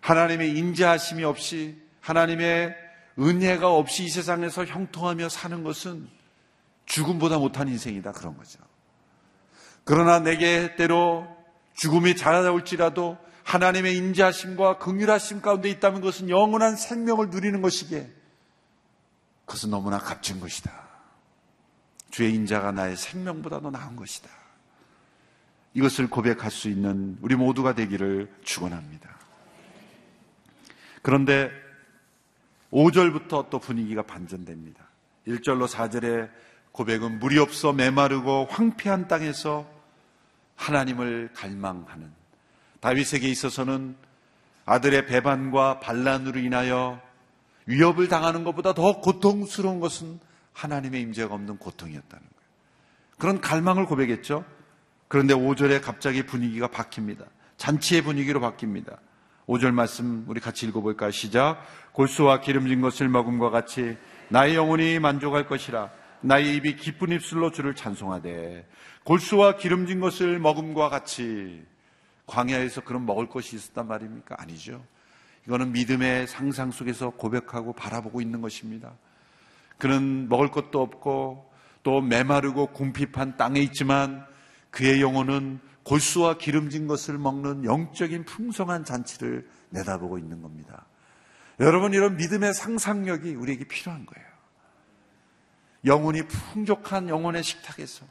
[0.01, 2.75] 하나님의 인자하심이 없이, 하나님의
[3.19, 6.09] 은혜가 없이 이 세상에서 형통하며 사는 것은
[6.87, 8.13] 죽음보다 못한 인생이다.
[8.13, 8.59] 그런 거죠.
[9.85, 11.29] 그러나 내게 때로
[11.75, 13.19] 죽음이 찾아올지라도
[13.51, 18.09] 하나님의 인자하심과 긍휼하심 가운데 있다면 그것은 영원한 생명을 누리는 것이기에
[19.45, 20.71] 그것은 너무나 값진 것이다.
[22.11, 24.31] 주의 인자가 나의 생명보다 더 나은 것이다.
[25.75, 29.11] 이것을 고백할 수 있는 우리 모두가 되기를 축원합니다.
[31.03, 31.51] 그런데
[32.71, 34.85] 5절부터 또 분위기가 반전됩니다.
[35.27, 36.31] 1절로 4절의
[36.71, 39.69] 고백은 물이 없어 메마르고 황폐한 땅에서
[40.55, 42.20] 하나님을 갈망하는
[42.81, 43.97] 다윗에게 있어서는
[44.67, 47.01] 아들의 배반과 반란으로 인하여
[47.67, 50.19] 위협을 당하는 것보다 더 고통스러운 것은
[50.53, 52.41] 하나님의 임재가 없는 고통이었다는 거예요.
[53.19, 54.45] 그런 갈망을 고백했죠.
[55.09, 57.27] 그런데 5절에 갑자기 분위기가 바뀝니다.
[57.57, 58.99] 잔치의 분위기로 바뀝니다.
[59.47, 61.11] 5절 말씀 우리 같이 읽어볼까요?
[61.11, 61.59] 시작.
[61.93, 63.97] 골수와 기름진 것을 먹음과 같이
[64.29, 65.91] 나의 영혼이 만족할 것이라.
[66.21, 68.67] 나의 입이 기쁜 입술로 주를 찬송하되
[69.05, 71.65] 골수와 기름진 것을 먹음과 같이
[72.31, 74.37] 광야에서 그런 먹을 것이 있었단 말입니까?
[74.39, 74.85] 아니죠.
[75.47, 78.93] 이거는 믿음의 상상 속에서 고백하고 바라보고 있는 것입니다.
[79.79, 81.51] 그는 먹을 것도 없고
[81.83, 84.25] 또 메마르고 궁핍한 땅에 있지만
[84.71, 90.87] 그의 영혼은 골수와 기름진 것을 먹는 영적인 풍성한 잔치를 내다보고 있는 겁니다.
[91.59, 94.29] 여러분 이런 믿음의 상상력이 우리에게 필요한 거예요.
[95.85, 98.07] 영혼이 풍족한 영혼의 식탁에서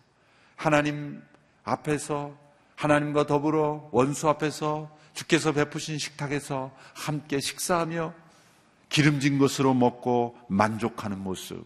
[0.56, 1.22] 하나님
[1.64, 2.49] 앞에서
[2.80, 8.14] 하나님과 더불어 원수 앞에서 주께서 베푸신 식탁에서 함께 식사하며
[8.88, 11.66] 기름진 것으로 먹고 만족하는 모습.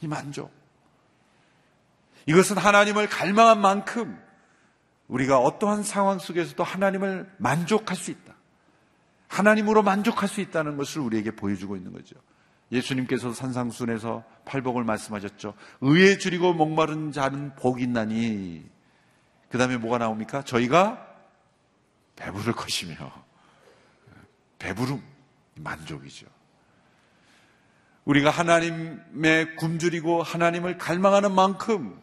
[0.00, 0.50] 이 만족.
[2.24, 4.18] 이것은 하나님을 갈망한 만큼
[5.08, 8.34] 우리가 어떠한 상황 속에서도 하나님을 만족할 수 있다.
[9.28, 12.16] 하나님으로 만족할 수 있다는 것을 우리에게 보여주고 있는 거죠.
[12.72, 15.52] 예수님께서 산상순에서 팔복을 말씀하셨죠.
[15.82, 18.71] 의에 줄이고 목마른 자는 복이 있나니.
[19.52, 20.42] 그 다음에 뭐가 나옵니까?
[20.42, 21.06] 저희가
[22.16, 22.94] 배부를 것이며.
[24.58, 25.02] 배부름.
[25.56, 26.26] 만족이죠.
[28.06, 32.00] 우리가 하나님의 굶주리고 하나님을 갈망하는 만큼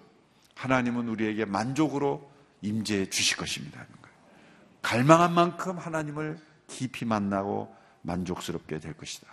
[0.56, 2.32] 하나님은 우리에게 만족으로
[2.62, 3.84] 임재해 주실 것입니다.
[4.84, 9.28] 갈망한 만큼 하나님을 깊이 만나고 만족스럽게 될 것이다.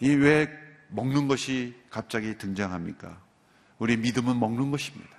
[0.00, 0.48] 이 왜
[0.90, 3.20] 먹는 것이 갑자기 등장합니까?
[3.78, 5.17] 우리 믿음은 먹는 것입니다.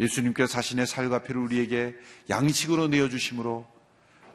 [0.00, 1.94] 예수님께서 자신의 살과 피를 우리에게
[2.30, 3.66] 양식으로 내어주심으로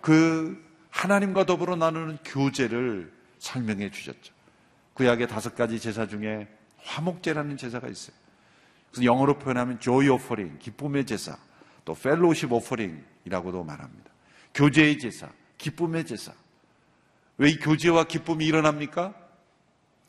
[0.01, 4.33] 그 하나님과 더불어 나누는 교제를 설명해 주셨죠.
[4.93, 6.47] 구약의 다섯 가지 제사 중에
[6.77, 8.15] 화목제라는 제사가 있어요.
[8.91, 11.37] 그래서 영어로 표현하면 joy offering, 기쁨의 제사,
[11.85, 14.11] 또 fellowship offering이라고도 말합니다.
[14.53, 16.33] 교제의 제사, 기쁨의 제사.
[17.37, 19.15] 왜 이 교제와 기쁨이 일어납니까?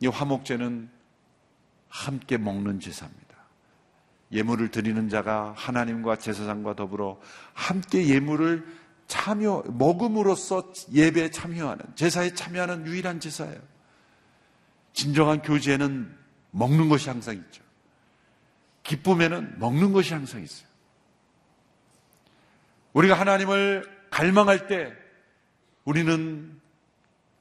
[0.01, 0.91] 이 화목제는
[1.89, 3.24] 함께 먹는 제사입니다.
[4.33, 7.21] 예물을 드리는 자가 하나님과 제사장과 더불어
[7.53, 8.67] 함께 예물을
[9.07, 13.61] 참여, 먹음으로써 예배에 참여하는, 제사에 참여하는 유일한 제사예요.
[14.93, 16.17] 진정한 교제에는
[16.53, 17.63] 먹는 것이 항상 있죠.
[18.85, 20.69] 기쁨에는 먹는 것이 항상 있어요.
[22.93, 24.93] 우리가 하나님을 갈망할 때
[25.85, 26.61] 우리는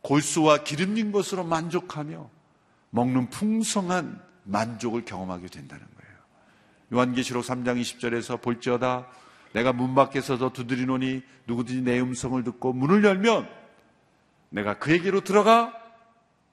[0.02, 2.30] 골수와 기름진 것으로 만족하며
[2.90, 5.93] 먹는 풍성한 만족을 경험하게 된다는 거예요.
[6.94, 9.08] 요한계시록 3장 20절에서 볼지어다
[9.54, 13.50] 내가 문 밖에 서서 두드리노니 누구든지 내 음성을 듣고 문을 열면
[14.50, 15.74] 내가 그에게로 들어가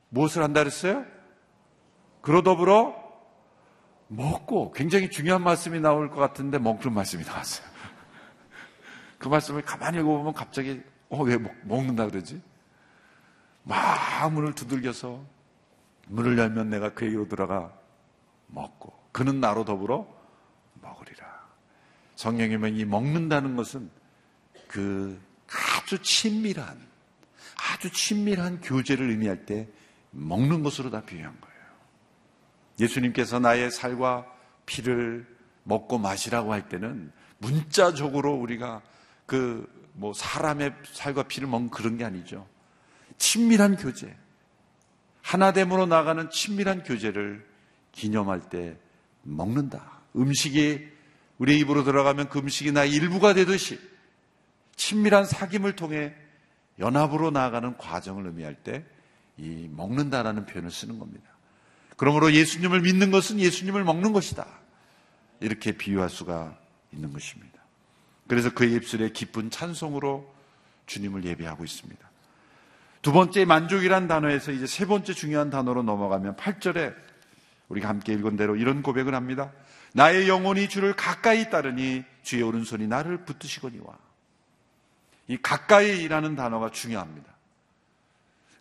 [0.09, 1.05] 무엇을 한다 그랬어요?
[2.21, 2.95] 그러 더불어
[4.09, 7.67] 먹고 굉장히 중요한 말씀이 나올 것 같은데 먹는 말씀이 나왔어요.
[9.19, 12.43] 그 말씀을 가만히 읽어보면 갑자기 어, 왜 먹, 먹는다 그러지?
[13.63, 15.25] 막 문을 두들겨서
[16.09, 17.73] 문을 열면 내가 그에게로 들어가
[18.49, 20.20] 먹고 그는 나로 더불어
[20.83, 21.27] 먹으리라.
[22.17, 23.91] 성령이면 이 먹는다는 것은
[24.69, 26.79] 그 아주 친밀한
[27.73, 29.69] 아주 친밀한 교제를 의미할 때
[30.11, 31.57] 먹는 것으로 다 비유한 거예요.
[32.79, 34.27] 예수님께서 나의 살과
[34.67, 35.27] 피를
[35.65, 38.83] 먹고 마시라고 할 때는 문자적으로 우리가
[39.27, 42.47] 그 뭐 사람의 살과 피를 먹는 그런 게 아니죠.
[43.19, 44.17] 친밀한 교제.
[45.23, 47.47] 하나됨으로 나가는 친밀한 교제를
[47.93, 48.79] 기념할 때
[49.23, 50.00] 먹는다.
[50.17, 50.89] 음식이
[51.39, 53.79] 우리 입으로 들어가면 그 음식이 나의 일부가 되듯이
[54.77, 56.15] 친밀한 사귐을 통해
[56.79, 58.85] 연합으로 나아가는 과정을 의미할 때
[59.41, 61.25] 이 먹는다라는 표현을 쓰는 겁니다.
[61.97, 64.47] 그러므로 예수님을 믿는 것은 예수님을 먹는 것이다.
[65.41, 66.59] 이렇게 비유할 수가
[66.93, 67.59] 있는 것입니다.
[68.27, 70.33] 그래서 그의 입술에 기쁜 찬송으로
[70.87, 72.11] 주님을 예배하고 있습니다.
[73.03, 76.95] 두 번째 만족이란 단어에서 이제 세 번째 중요한 단어로 넘어가면 8절에
[77.69, 79.53] 우리가 함께 읽은 대로 이런 고백을 합니다.
[79.93, 83.87] 나의 영혼이 주를 가까이 따르니 주의 오른손이 나를 붙드시거니와.
[85.29, 87.33] 이 가까이라는 단어가 중요합니다.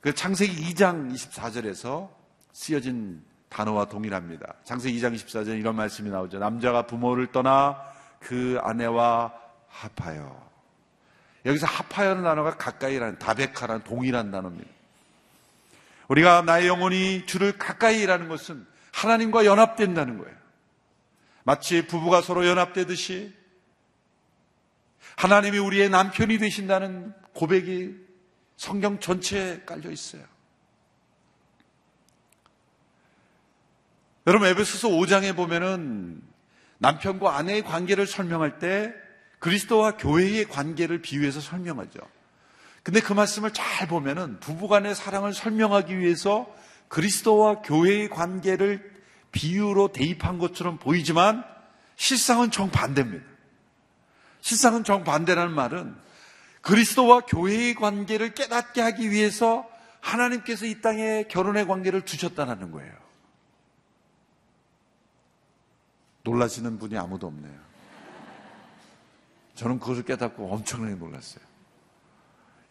[0.01, 2.09] 그 창세기 2장 24절에서
[2.53, 4.53] 쓰여진 단어와 동일합니다.
[4.63, 6.39] 창세기 2장 24절에 이런 말씀이 나오죠.
[6.39, 7.81] 남자가 부모를 떠나
[8.19, 9.33] 그 아내와
[9.67, 10.49] 합하여.
[11.45, 14.69] 여기서 합하여는 단어가 가까이라는 다백하라는 동일한 단어입니다.
[16.09, 20.35] 우리가 나의 영혼이 주를 가까이 일하는 것은 하나님과 연합된다는 거예요.
[21.43, 23.33] 마치 부부가 서로 연합되듯이
[25.15, 27.95] 하나님이 우리의 남편이 되신다는 고백이
[28.55, 30.23] 성경 전체에 깔려 있어요.
[34.27, 36.21] 여러분 에베소서 5장에 보면은
[36.77, 38.93] 남편과 아내의 관계를 설명할 때
[39.39, 41.99] 그리스도와 교회의 관계를 비유해서 설명하죠.
[42.83, 46.53] 근데 그 말씀을 잘 보면은 부부간의 사랑을 설명하기 위해서
[46.87, 48.98] 그리스도와 교회의 관계를
[49.31, 51.43] 비유로 대입한 것처럼 보이지만
[51.95, 53.25] 실상은 정반대입니다.
[54.41, 55.95] 실상은 정반대라는 말은
[56.61, 59.69] 그리스도와 교회의 관계를 깨닫게 하기 위해서
[60.01, 62.93] 하나님께서 이 땅에 결혼의 관계를 두셨다는 거예요.
[66.23, 67.59] 놀라시는 분이 아무도 없네요.
[69.55, 71.43] 저는 그것을 깨닫고 엄청나게 놀랐어요.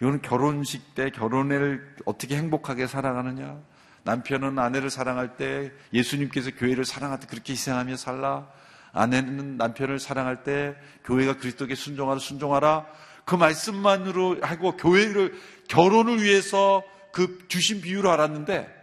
[0.01, 3.61] 이거는 결혼식 때 결혼을 어떻게 행복하게 살아가느냐?
[4.05, 8.49] 남편은 아내를 사랑할 때 예수님께서 교회를 사랑할 때 그렇게 희생하며 살라.
[8.93, 12.87] 아내는 남편을 사랑할 때 교회가 그리스도께 순종하라 순종하라.
[13.25, 15.35] 그 말씀만으로 하고 교회를
[15.69, 16.83] 결혼을 위해서
[17.13, 18.75] 그 주신 비유로 알았는데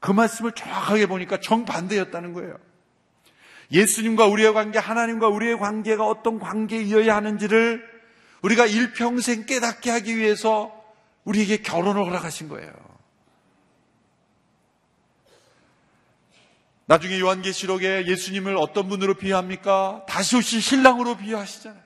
[0.00, 2.56] 그 말씀을 정확하게 보니까 정반대였다는 거예요.
[3.72, 7.88] 예수님과 우리의 관계, 하나님과 우리의 관계가 어떤 관계이어야 하는지를
[8.42, 10.74] 우리가 일평생 깨닫게 하기 위해서
[11.24, 12.72] 우리에게 결혼을 허락하신 거예요.
[16.90, 20.06] 나중에 요한계시록에 예수님을 어떤 분으로 비유합니까?
[20.08, 21.80] 다시 오실 신랑으로 비유하시잖아요.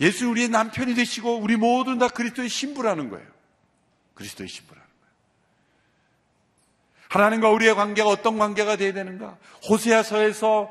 [0.00, 3.26] 예수 우리의 남편이 되시고 우리 모두는 다 그리스도의 신부라는 거예요.
[4.14, 5.14] 그리스도의 신부라는 거예요.
[7.10, 9.36] 하나님과 우리의 관계가 어떤 관계가 되어야 되는가?
[9.68, 10.70] 호세아서에서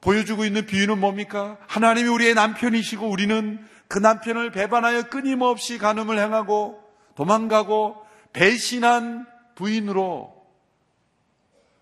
[0.00, 1.58] 보여주고 있는 비유는 뭡니까?
[1.66, 6.82] 하나님이 우리의 남편이시고 우리는 그 남편을 배반하여 끊임없이 간음을 행하고
[7.16, 10.33] 도망가고 배신한 부인으로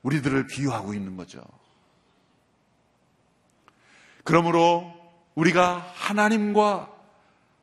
[0.03, 1.43] 우리들을 비유하고 있는 거죠.
[4.25, 4.93] 그러므로
[5.35, 6.91] 우리가 하나님과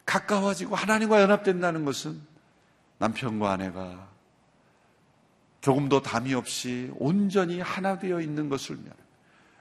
[0.06, 2.19] 가까워지고 하나님과 연합된다는 것은
[2.97, 4.10] 남편과 아내가
[5.62, 8.78] 조금 더 담이 없이 온전히 하나 되어 있는 것을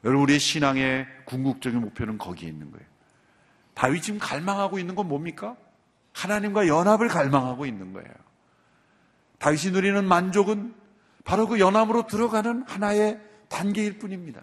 [0.04, 2.86] 여러분 우리의 신앙의 궁극적인 목표는 거기에 있는 거예요.
[3.74, 5.56] 다윗이 지금 갈망하고 있는 건 뭡니까?
[6.12, 8.08] 하나님과 연합을 갈망하고 있는 거예요.
[9.38, 10.74] 다윗이 누리는 만족은
[11.28, 14.42] 바로 그 연합으로 들어가는 하나의 단계일 뿐입니다.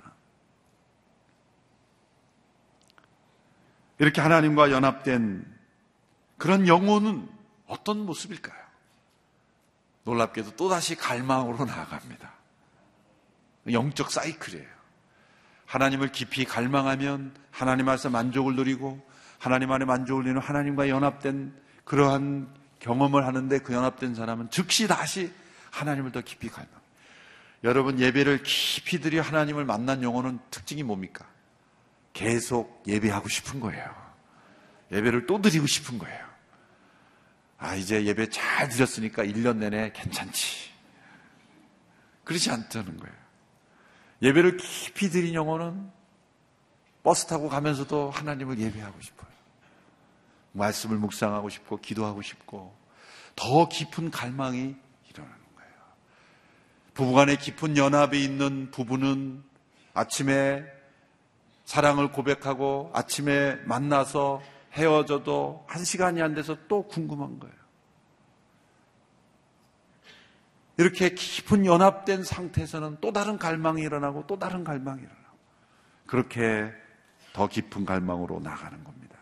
[3.98, 5.52] 이렇게 하나님과 연합된
[6.38, 7.28] 그런 영혼은
[7.66, 8.62] 어떤 모습일까요?
[10.04, 12.32] 놀랍게도 또다시 갈망으로 나아갑니다.
[13.72, 14.70] 영적 사이클이에요.
[15.66, 19.04] 하나님을 깊이 갈망하면 하나님 안에서 만족을 누리고
[19.40, 21.52] 하나님 안에 만족을 누리는 하나님과 연합된
[21.84, 25.34] 그러한 경험을 하는데 그 연합된 사람은 즉시 다시
[25.76, 26.74] 하나님을 더 깊이 갈망.
[27.64, 31.26] 여러분 예배를 깊이 드려 하나님을 만난 영혼은 특징이 뭡니까?
[32.14, 33.94] 계속 예배하고 싶은 거예요.
[34.92, 36.26] 예배를 또 드리고 싶은 거예요.
[37.58, 40.70] 아, 이제 예배 잘 드렸으니까 1년 내내 괜찮지.
[42.24, 43.16] 그렇지 않다는 거예요.
[44.22, 45.90] 예배를 깊이 드린 영혼은
[47.04, 49.30] 버스 타고 가면서도 하나님을 예배하고 싶어요.
[50.54, 52.76] 말씀을 묵상하고 싶고, 기도하고 싶고,
[53.36, 54.76] 더 깊은 갈망이.
[56.96, 59.44] 부부간의 깊은 연합이 있는 부부는
[59.94, 60.66] 아침에
[61.66, 64.42] 사랑을 고백하고 아침에 만나서
[64.74, 67.56] 헤어져도 한 시간이 안 돼서 또 궁금한 거예요.
[70.78, 75.38] 이렇게 깊은 연합된 상태에서는 또 다른 갈망이 일어나고 또 다른 갈망이 일어나고
[76.06, 76.72] 그렇게
[77.34, 79.16] 더 깊은 갈망으로 나가는 겁니다.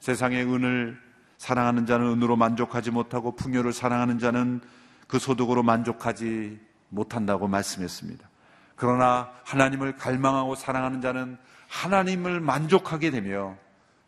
[0.00, 0.98] 세상의 은을
[1.36, 4.60] 사랑하는 자는 은으로 만족하지 못하고 풍요를 사랑하는 자는
[5.06, 8.28] 그 소득으로 만족하지 못한다고 말씀했습니다.
[8.74, 11.38] 그러나 하나님을 갈망하고 사랑하는 자는
[11.68, 13.56] 하나님을 만족하게 되며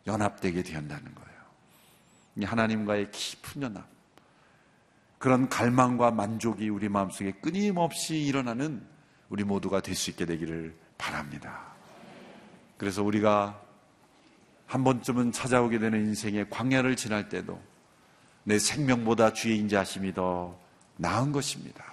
[0.07, 2.47] 연합되게 된다는 거예요.
[2.47, 3.85] 하나님과의 깊은 연합.
[5.17, 8.81] 그런 갈망과 만족이 우리 마음속에 끊임없이 일어나는
[9.27, 11.73] 우리 모두가 될 수 있게 되기를 바랍니다.
[12.77, 13.61] 그래서 우리가
[14.65, 17.61] 한 번쯤은 찾아오게 되는 인생의 광야를 지날 때도
[18.43, 20.57] 내 생명보다 주의 인자하심이 더
[20.99, 21.83] 나은 것입니다.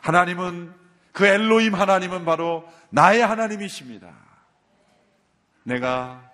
[0.00, 0.74] 하나님은
[1.12, 4.12] 그 엘로임 하나님은 바로 나의 하나님이십니다.
[5.62, 6.30] 내가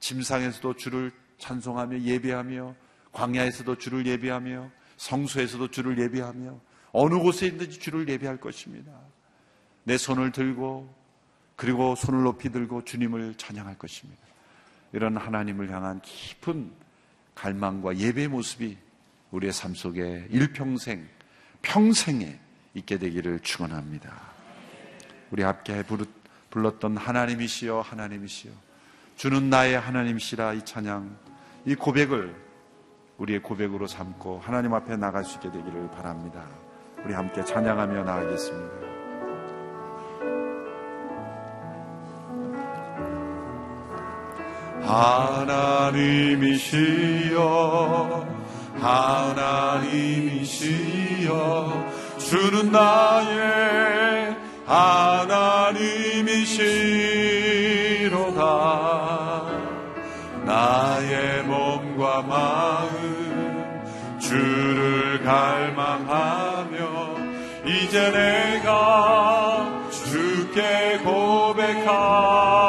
[0.00, 2.74] 짐상에서도 주를 찬송하며 예배하며
[3.12, 6.60] 광야에서도 주를 예배하며 성소에서도 주를 예배하며
[6.92, 8.92] 어느 곳에 있든지 주를 예배할 것입니다.
[9.84, 10.94] 내 손을 들고
[11.56, 14.22] 그리고 손을 높이 들고 주님을 찬양할 것입니다.
[14.92, 16.72] 이런 하나님을 향한 깊은
[17.34, 18.78] 갈망과 예배 모습이
[19.30, 21.06] 우리의 삶 속에 일평생
[21.62, 22.38] 평생에
[22.74, 24.12] 있게 되기를 축원합니다.
[25.30, 25.84] 우리 함께
[26.50, 28.52] 불렀던 하나님이시여 하나님이시여
[29.16, 31.16] 주는 나의 하나님이시라 이 찬양
[31.66, 32.34] 이 고백을
[33.18, 36.46] 우리의 고백으로 삼고 하나님 앞에 나갈 수 있게 되기를 바랍니다.
[37.04, 38.88] 우리 함께 찬양하며 나가겠습니다.
[46.68, 48.37] 하나님이시여
[48.80, 50.38] 하나님이시여
[52.18, 55.98] 주는 나의 하나님이시로다.
[60.44, 66.78] 나의 몸과 마음 주를 갈망하며
[67.66, 72.67] 이제 내가 주께 고백하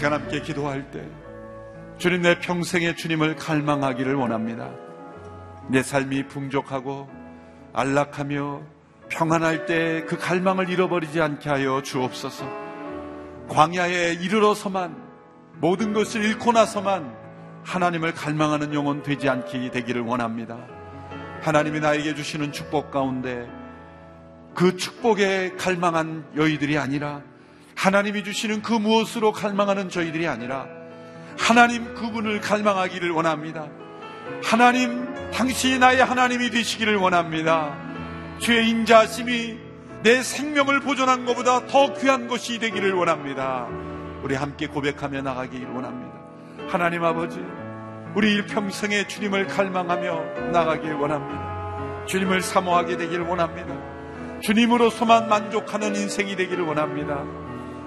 [0.00, 1.06] 시간 함께 기도할 때
[1.98, 4.70] 주님 내 평생에 주님을 갈망하기를 원합니다.
[5.68, 7.06] 내 삶이 풍족하고
[7.74, 8.62] 안락하며
[9.10, 12.46] 평안할 때 그 갈망을 잃어버리지 않게 하여 주옵소서.
[13.48, 14.96] 광야에 이르러서만
[15.56, 17.14] 모든 것을 잃고 나서만
[17.64, 20.56] 하나님을 갈망하는 영혼 되지 않게 되기를 원합니다.
[21.42, 23.46] 하나님이 나에게 주시는 축복 가운데
[24.54, 27.20] 그 축복에 갈망한 여의들이 아니라
[27.80, 30.66] 하나님이 주시는 그 무엇으로 갈망하는 저희들이 아니라
[31.38, 33.68] 하나님 그분을 갈망하기를 원합니다.
[34.44, 37.74] 하나님, 당신이 나의 하나님이 되시기를 원합니다.
[38.38, 39.56] 주의 인자심이
[40.02, 43.66] 내 생명을 보존한 것보다 더 귀한 것이 되기를 원합니다.
[44.22, 46.12] 우리 함께 고백하며 나가기를 원합니다.
[46.68, 47.42] 하나님 아버지,
[48.14, 52.04] 우리 일평생에 주님을 갈망하며 나가길 원합니다.
[52.04, 53.74] 주님을 사모하게 되기를 원합니다.
[54.42, 57.24] 주님으로서만 만족하는 인생이 되기를 원합니다.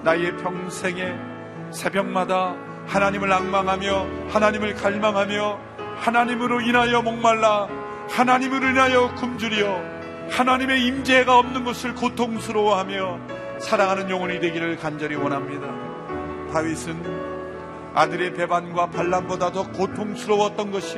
[0.04, 1.16] 나의 평생에
[1.72, 2.56] 새벽마다
[2.88, 5.60] 하나님을 악망하며 하나님을 갈망하며
[5.96, 7.68] 하나님으로 인하여 목말라
[8.10, 9.82] 하나님으로 인하여 굶주려
[10.30, 13.20] 하나님의 임재가 없는 것을 고통스러워하며
[13.60, 15.68] 사랑하는 영혼이 되기를 간절히 원합니다.
[16.52, 20.98] 다윗은 아들의 배반과 반란보다 더 고통스러웠던 것이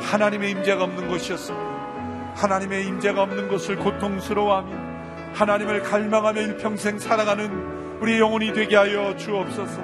[0.00, 2.34] 하나님의 임재가 없는 것이었습니다.
[2.36, 4.88] 하나님의 임재가 없는 것을 고통스러워하며
[5.34, 9.82] 하나님을 갈망하며 일평생 살아가는 우리 영혼이 되게 하여 주옵소서.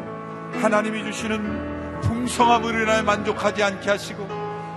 [0.60, 4.28] 하나님이 주시는 풍성함으로 인하여 만족하지 않게 하시고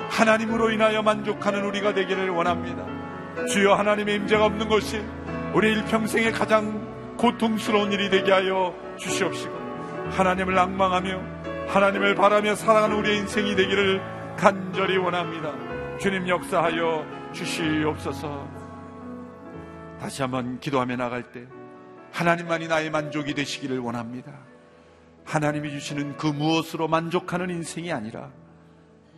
[0.10, 2.84] 하나님으로 인하여 만족하는 우리가 되기를 원합니다.
[3.46, 5.04] 주여 하나님의 임재가 없는 것이
[5.54, 9.54] 우리 일평생에 가장 고통스러운 일이 되게 하여 주시옵시고
[10.12, 11.22] 하나님을 낭망하며
[11.68, 14.02] 하나님을 바라며 살아가는 우리의 인생이 되기를
[14.38, 15.54] 간절히 원합니다.
[16.00, 18.48] 주님 역사하여 주시옵소서.
[20.00, 21.46] 다시 한번 기도하며 나갈 때
[22.12, 24.32] 하나님만이 나의 만족이 되시기를 원합니다.
[25.26, 28.30] 하나님이 주시는 그 무엇으로 만족하는 인생이 아니라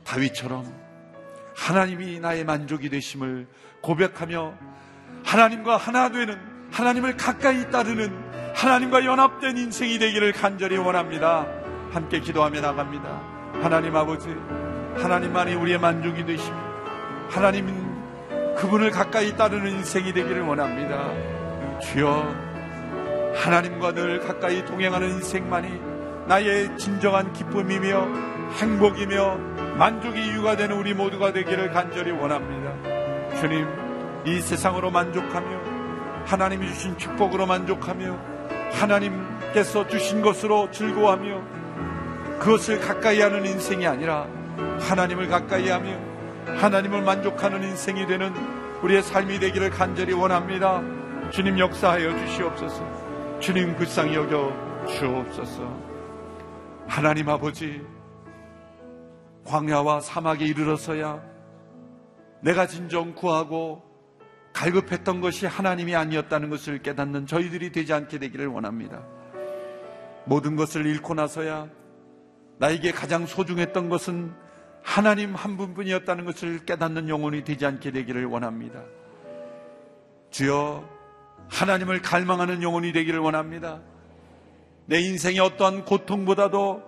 [0.03, 0.65] 다윗처럼
[1.55, 3.47] 하나님이 나의 만족이 되심을
[3.81, 4.53] 고백하며
[5.23, 6.39] 하나님과 하나 되는
[6.71, 11.45] 하나님을 가까이 따르는 하나님과 연합된 인생이 되기를 간절히 원합니다.
[11.91, 13.21] 함께 기도하며 나갑니다.
[13.61, 14.29] 하나님 아버지,
[14.95, 16.57] 하나님만이 우리의 만족이 되시며
[17.29, 21.11] 하나님은 그분을 가까이 따르는 인생이 되기를 원합니다.
[21.79, 22.48] 주여,
[23.35, 25.79] 하나님과 늘 가까이 동행하는 인생만이
[26.27, 28.07] 나의 진정한 기쁨이며
[28.59, 29.37] 행복이며
[29.77, 32.73] 만족의 이유가 되는 우리 모두가 되기를 간절히 원합니다.
[33.39, 33.67] 주님,
[34.25, 38.17] 이 세상으로 만족하며 하나님이 주신 축복으로 만족하며
[38.73, 41.41] 하나님께서 주신 것으로 즐거워하며
[42.39, 44.27] 그것을 가까이 하는 인생이 아니라
[44.79, 45.97] 하나님을 가까이 하며
[46.45, 48.33] 하나님을 만족하는 인생이 되는
[48.81, 50.81] 우리의 삶이 되기를 간절히 원합니다.
[51.31, 53.08] 주님 역사하여 주시옵소서.
[53.39, 55.89] 주님 불쌍히 여겨 주옵소서.
[56.87, 57.81] 하나님 아버지,
[59.45, 61.23] 광야와 사막에 이르러서야
[62.41, 63.81] 내가 진정 구하고
[64.51, 69.05] 갈급했던 것이 하나님이 아니었다는 것을 깨닫는 저희들이 되지 않게 되기를 원합니다.
[70.25, 71.69] 모든 것을 잃고 나서야
[72.57, 74.33] 나에게 가장 소중했던 것은
[74.83, 78.83] 하나님 한 분뿐이었다는 것을 깨닫는 영혼이 되지 않게 되기를 원합니다.
[80.29, 80.98] 주여,
[81.49, 83.81] 하나님을 갈망하는 영혼이 되기를 원합니다.
[84.85, 86.83] 내 인생의 어떠한 고통보다도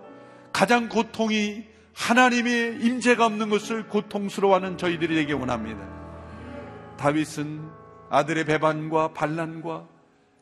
[0.52, 5.86] 가장 고통이 하나님의 임재가 없는 것을 고통스러워하는 저희들이 되기 원합니다.
[6.96, 7.68] 다윗은
[8.10, 9.88] 아들의 배반과 반란과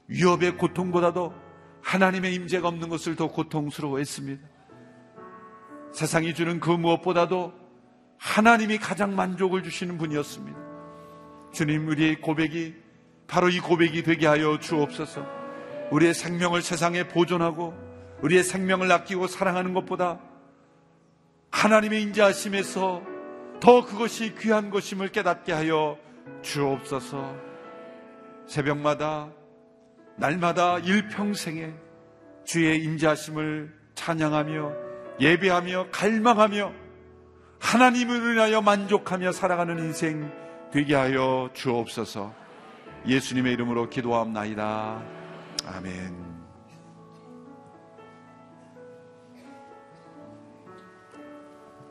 [0.08, 1.34] 위협의 고통보다도
[1.82, 4.46] 하나님의 임재가 없는 것을 더 고통스러워했습니다.
[5.92, 7.52] 세상이 주는 그 무엇보다도
[8.18, 10.58] 하나님이 가장 만족을 주시는 분이었습니다.
[11.52, 12.74] 주님, 우리의 고백이
[13.30, 15.24] 바로 이 고백이 되게 하여 주옵소서.
[15.92, 17.72] 우리의 생명을 세상에 보존하고
[18.22, 20.18] 우리의 생명을 아끼고 사랑하는 것보다
[21.52, 23.02] 하나님의 인자하심에서
[23.60, 25.96] 더 그것이 귀한 것임을 깨닫게 하여
[26.42, 27.36] 주옵소서.
[28.48, 29.30] 새벽마다
[30.16, 31.72] 날마다 일평생에
[32.44, 34.72] 주의 인자하심을 찬양하며
[35.20, 36.72] 예배하며 갈망하며
[37.60, 40.32] 하나님을 인하여 만족하며 살아가는 인생
[40.72, 42.49] 되게 하여 주옵소서.
[43.06, 45.02] 예수님의 이름으로 기도합나이다.
[45.66, 46.30] 아멘.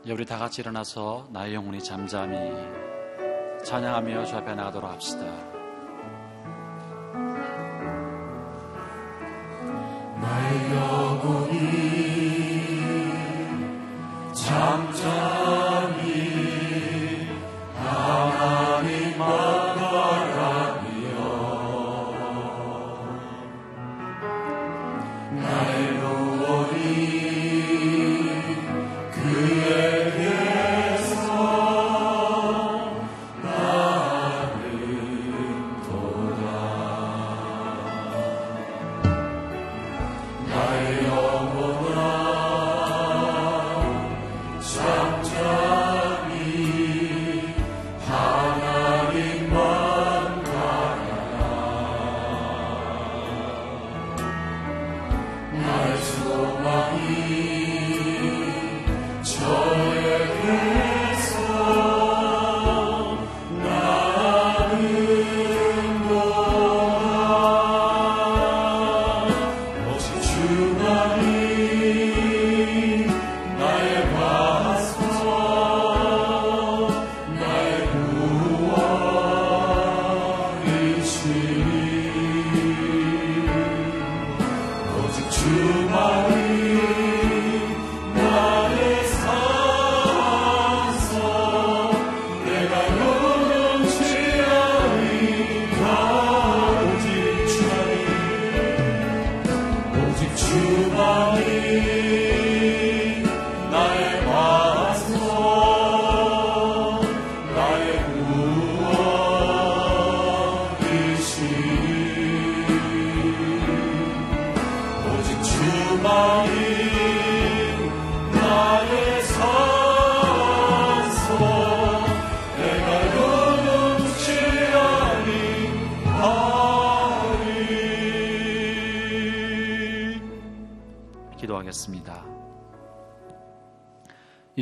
[0.06, 2.52] 예, 우리 다 같이 일어나서 나의 영혼이 잠잠히
[3.64, 5.26] 찬양하며 주 앞에 나가도록 합시다.
[10.22, 11.60] 나의 영혼이
[14.34, 15.39] 잠잠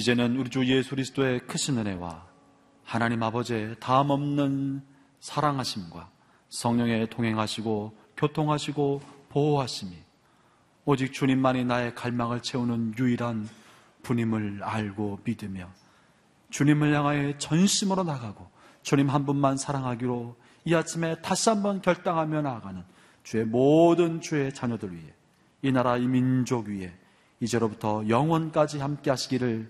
[0.07, 2.25] 이제는 우리 주 예수 그리스도의 크신 은혜와
[2.85, 4.81] 하나님 아버지의 다음 없는
[5.19, 6.09] 사랑하심과
[6.47, 9.91] 성령의 동행하시고 교통하시고 보호하심이
[10.85, 13.49] 오직 주님만이 나의 갈망을 채우는 유일한
[14.03, 15.69] 분임을 알고 믿으며
[16.51, 18.49] 주님을 향하여 전심으로 나가고
[18.83, 22.81] 주님 한 분만 사랑하기로 이 아침에 다시 한번 결단하며 나아가는
[23.23, 25.13] 주의 모든 주의 자녀들 위해
[25.63, 26.97] 이 나라 이 민족 위에
[27.41, 29.69] 이제로부터 영원까지 함께 하시기를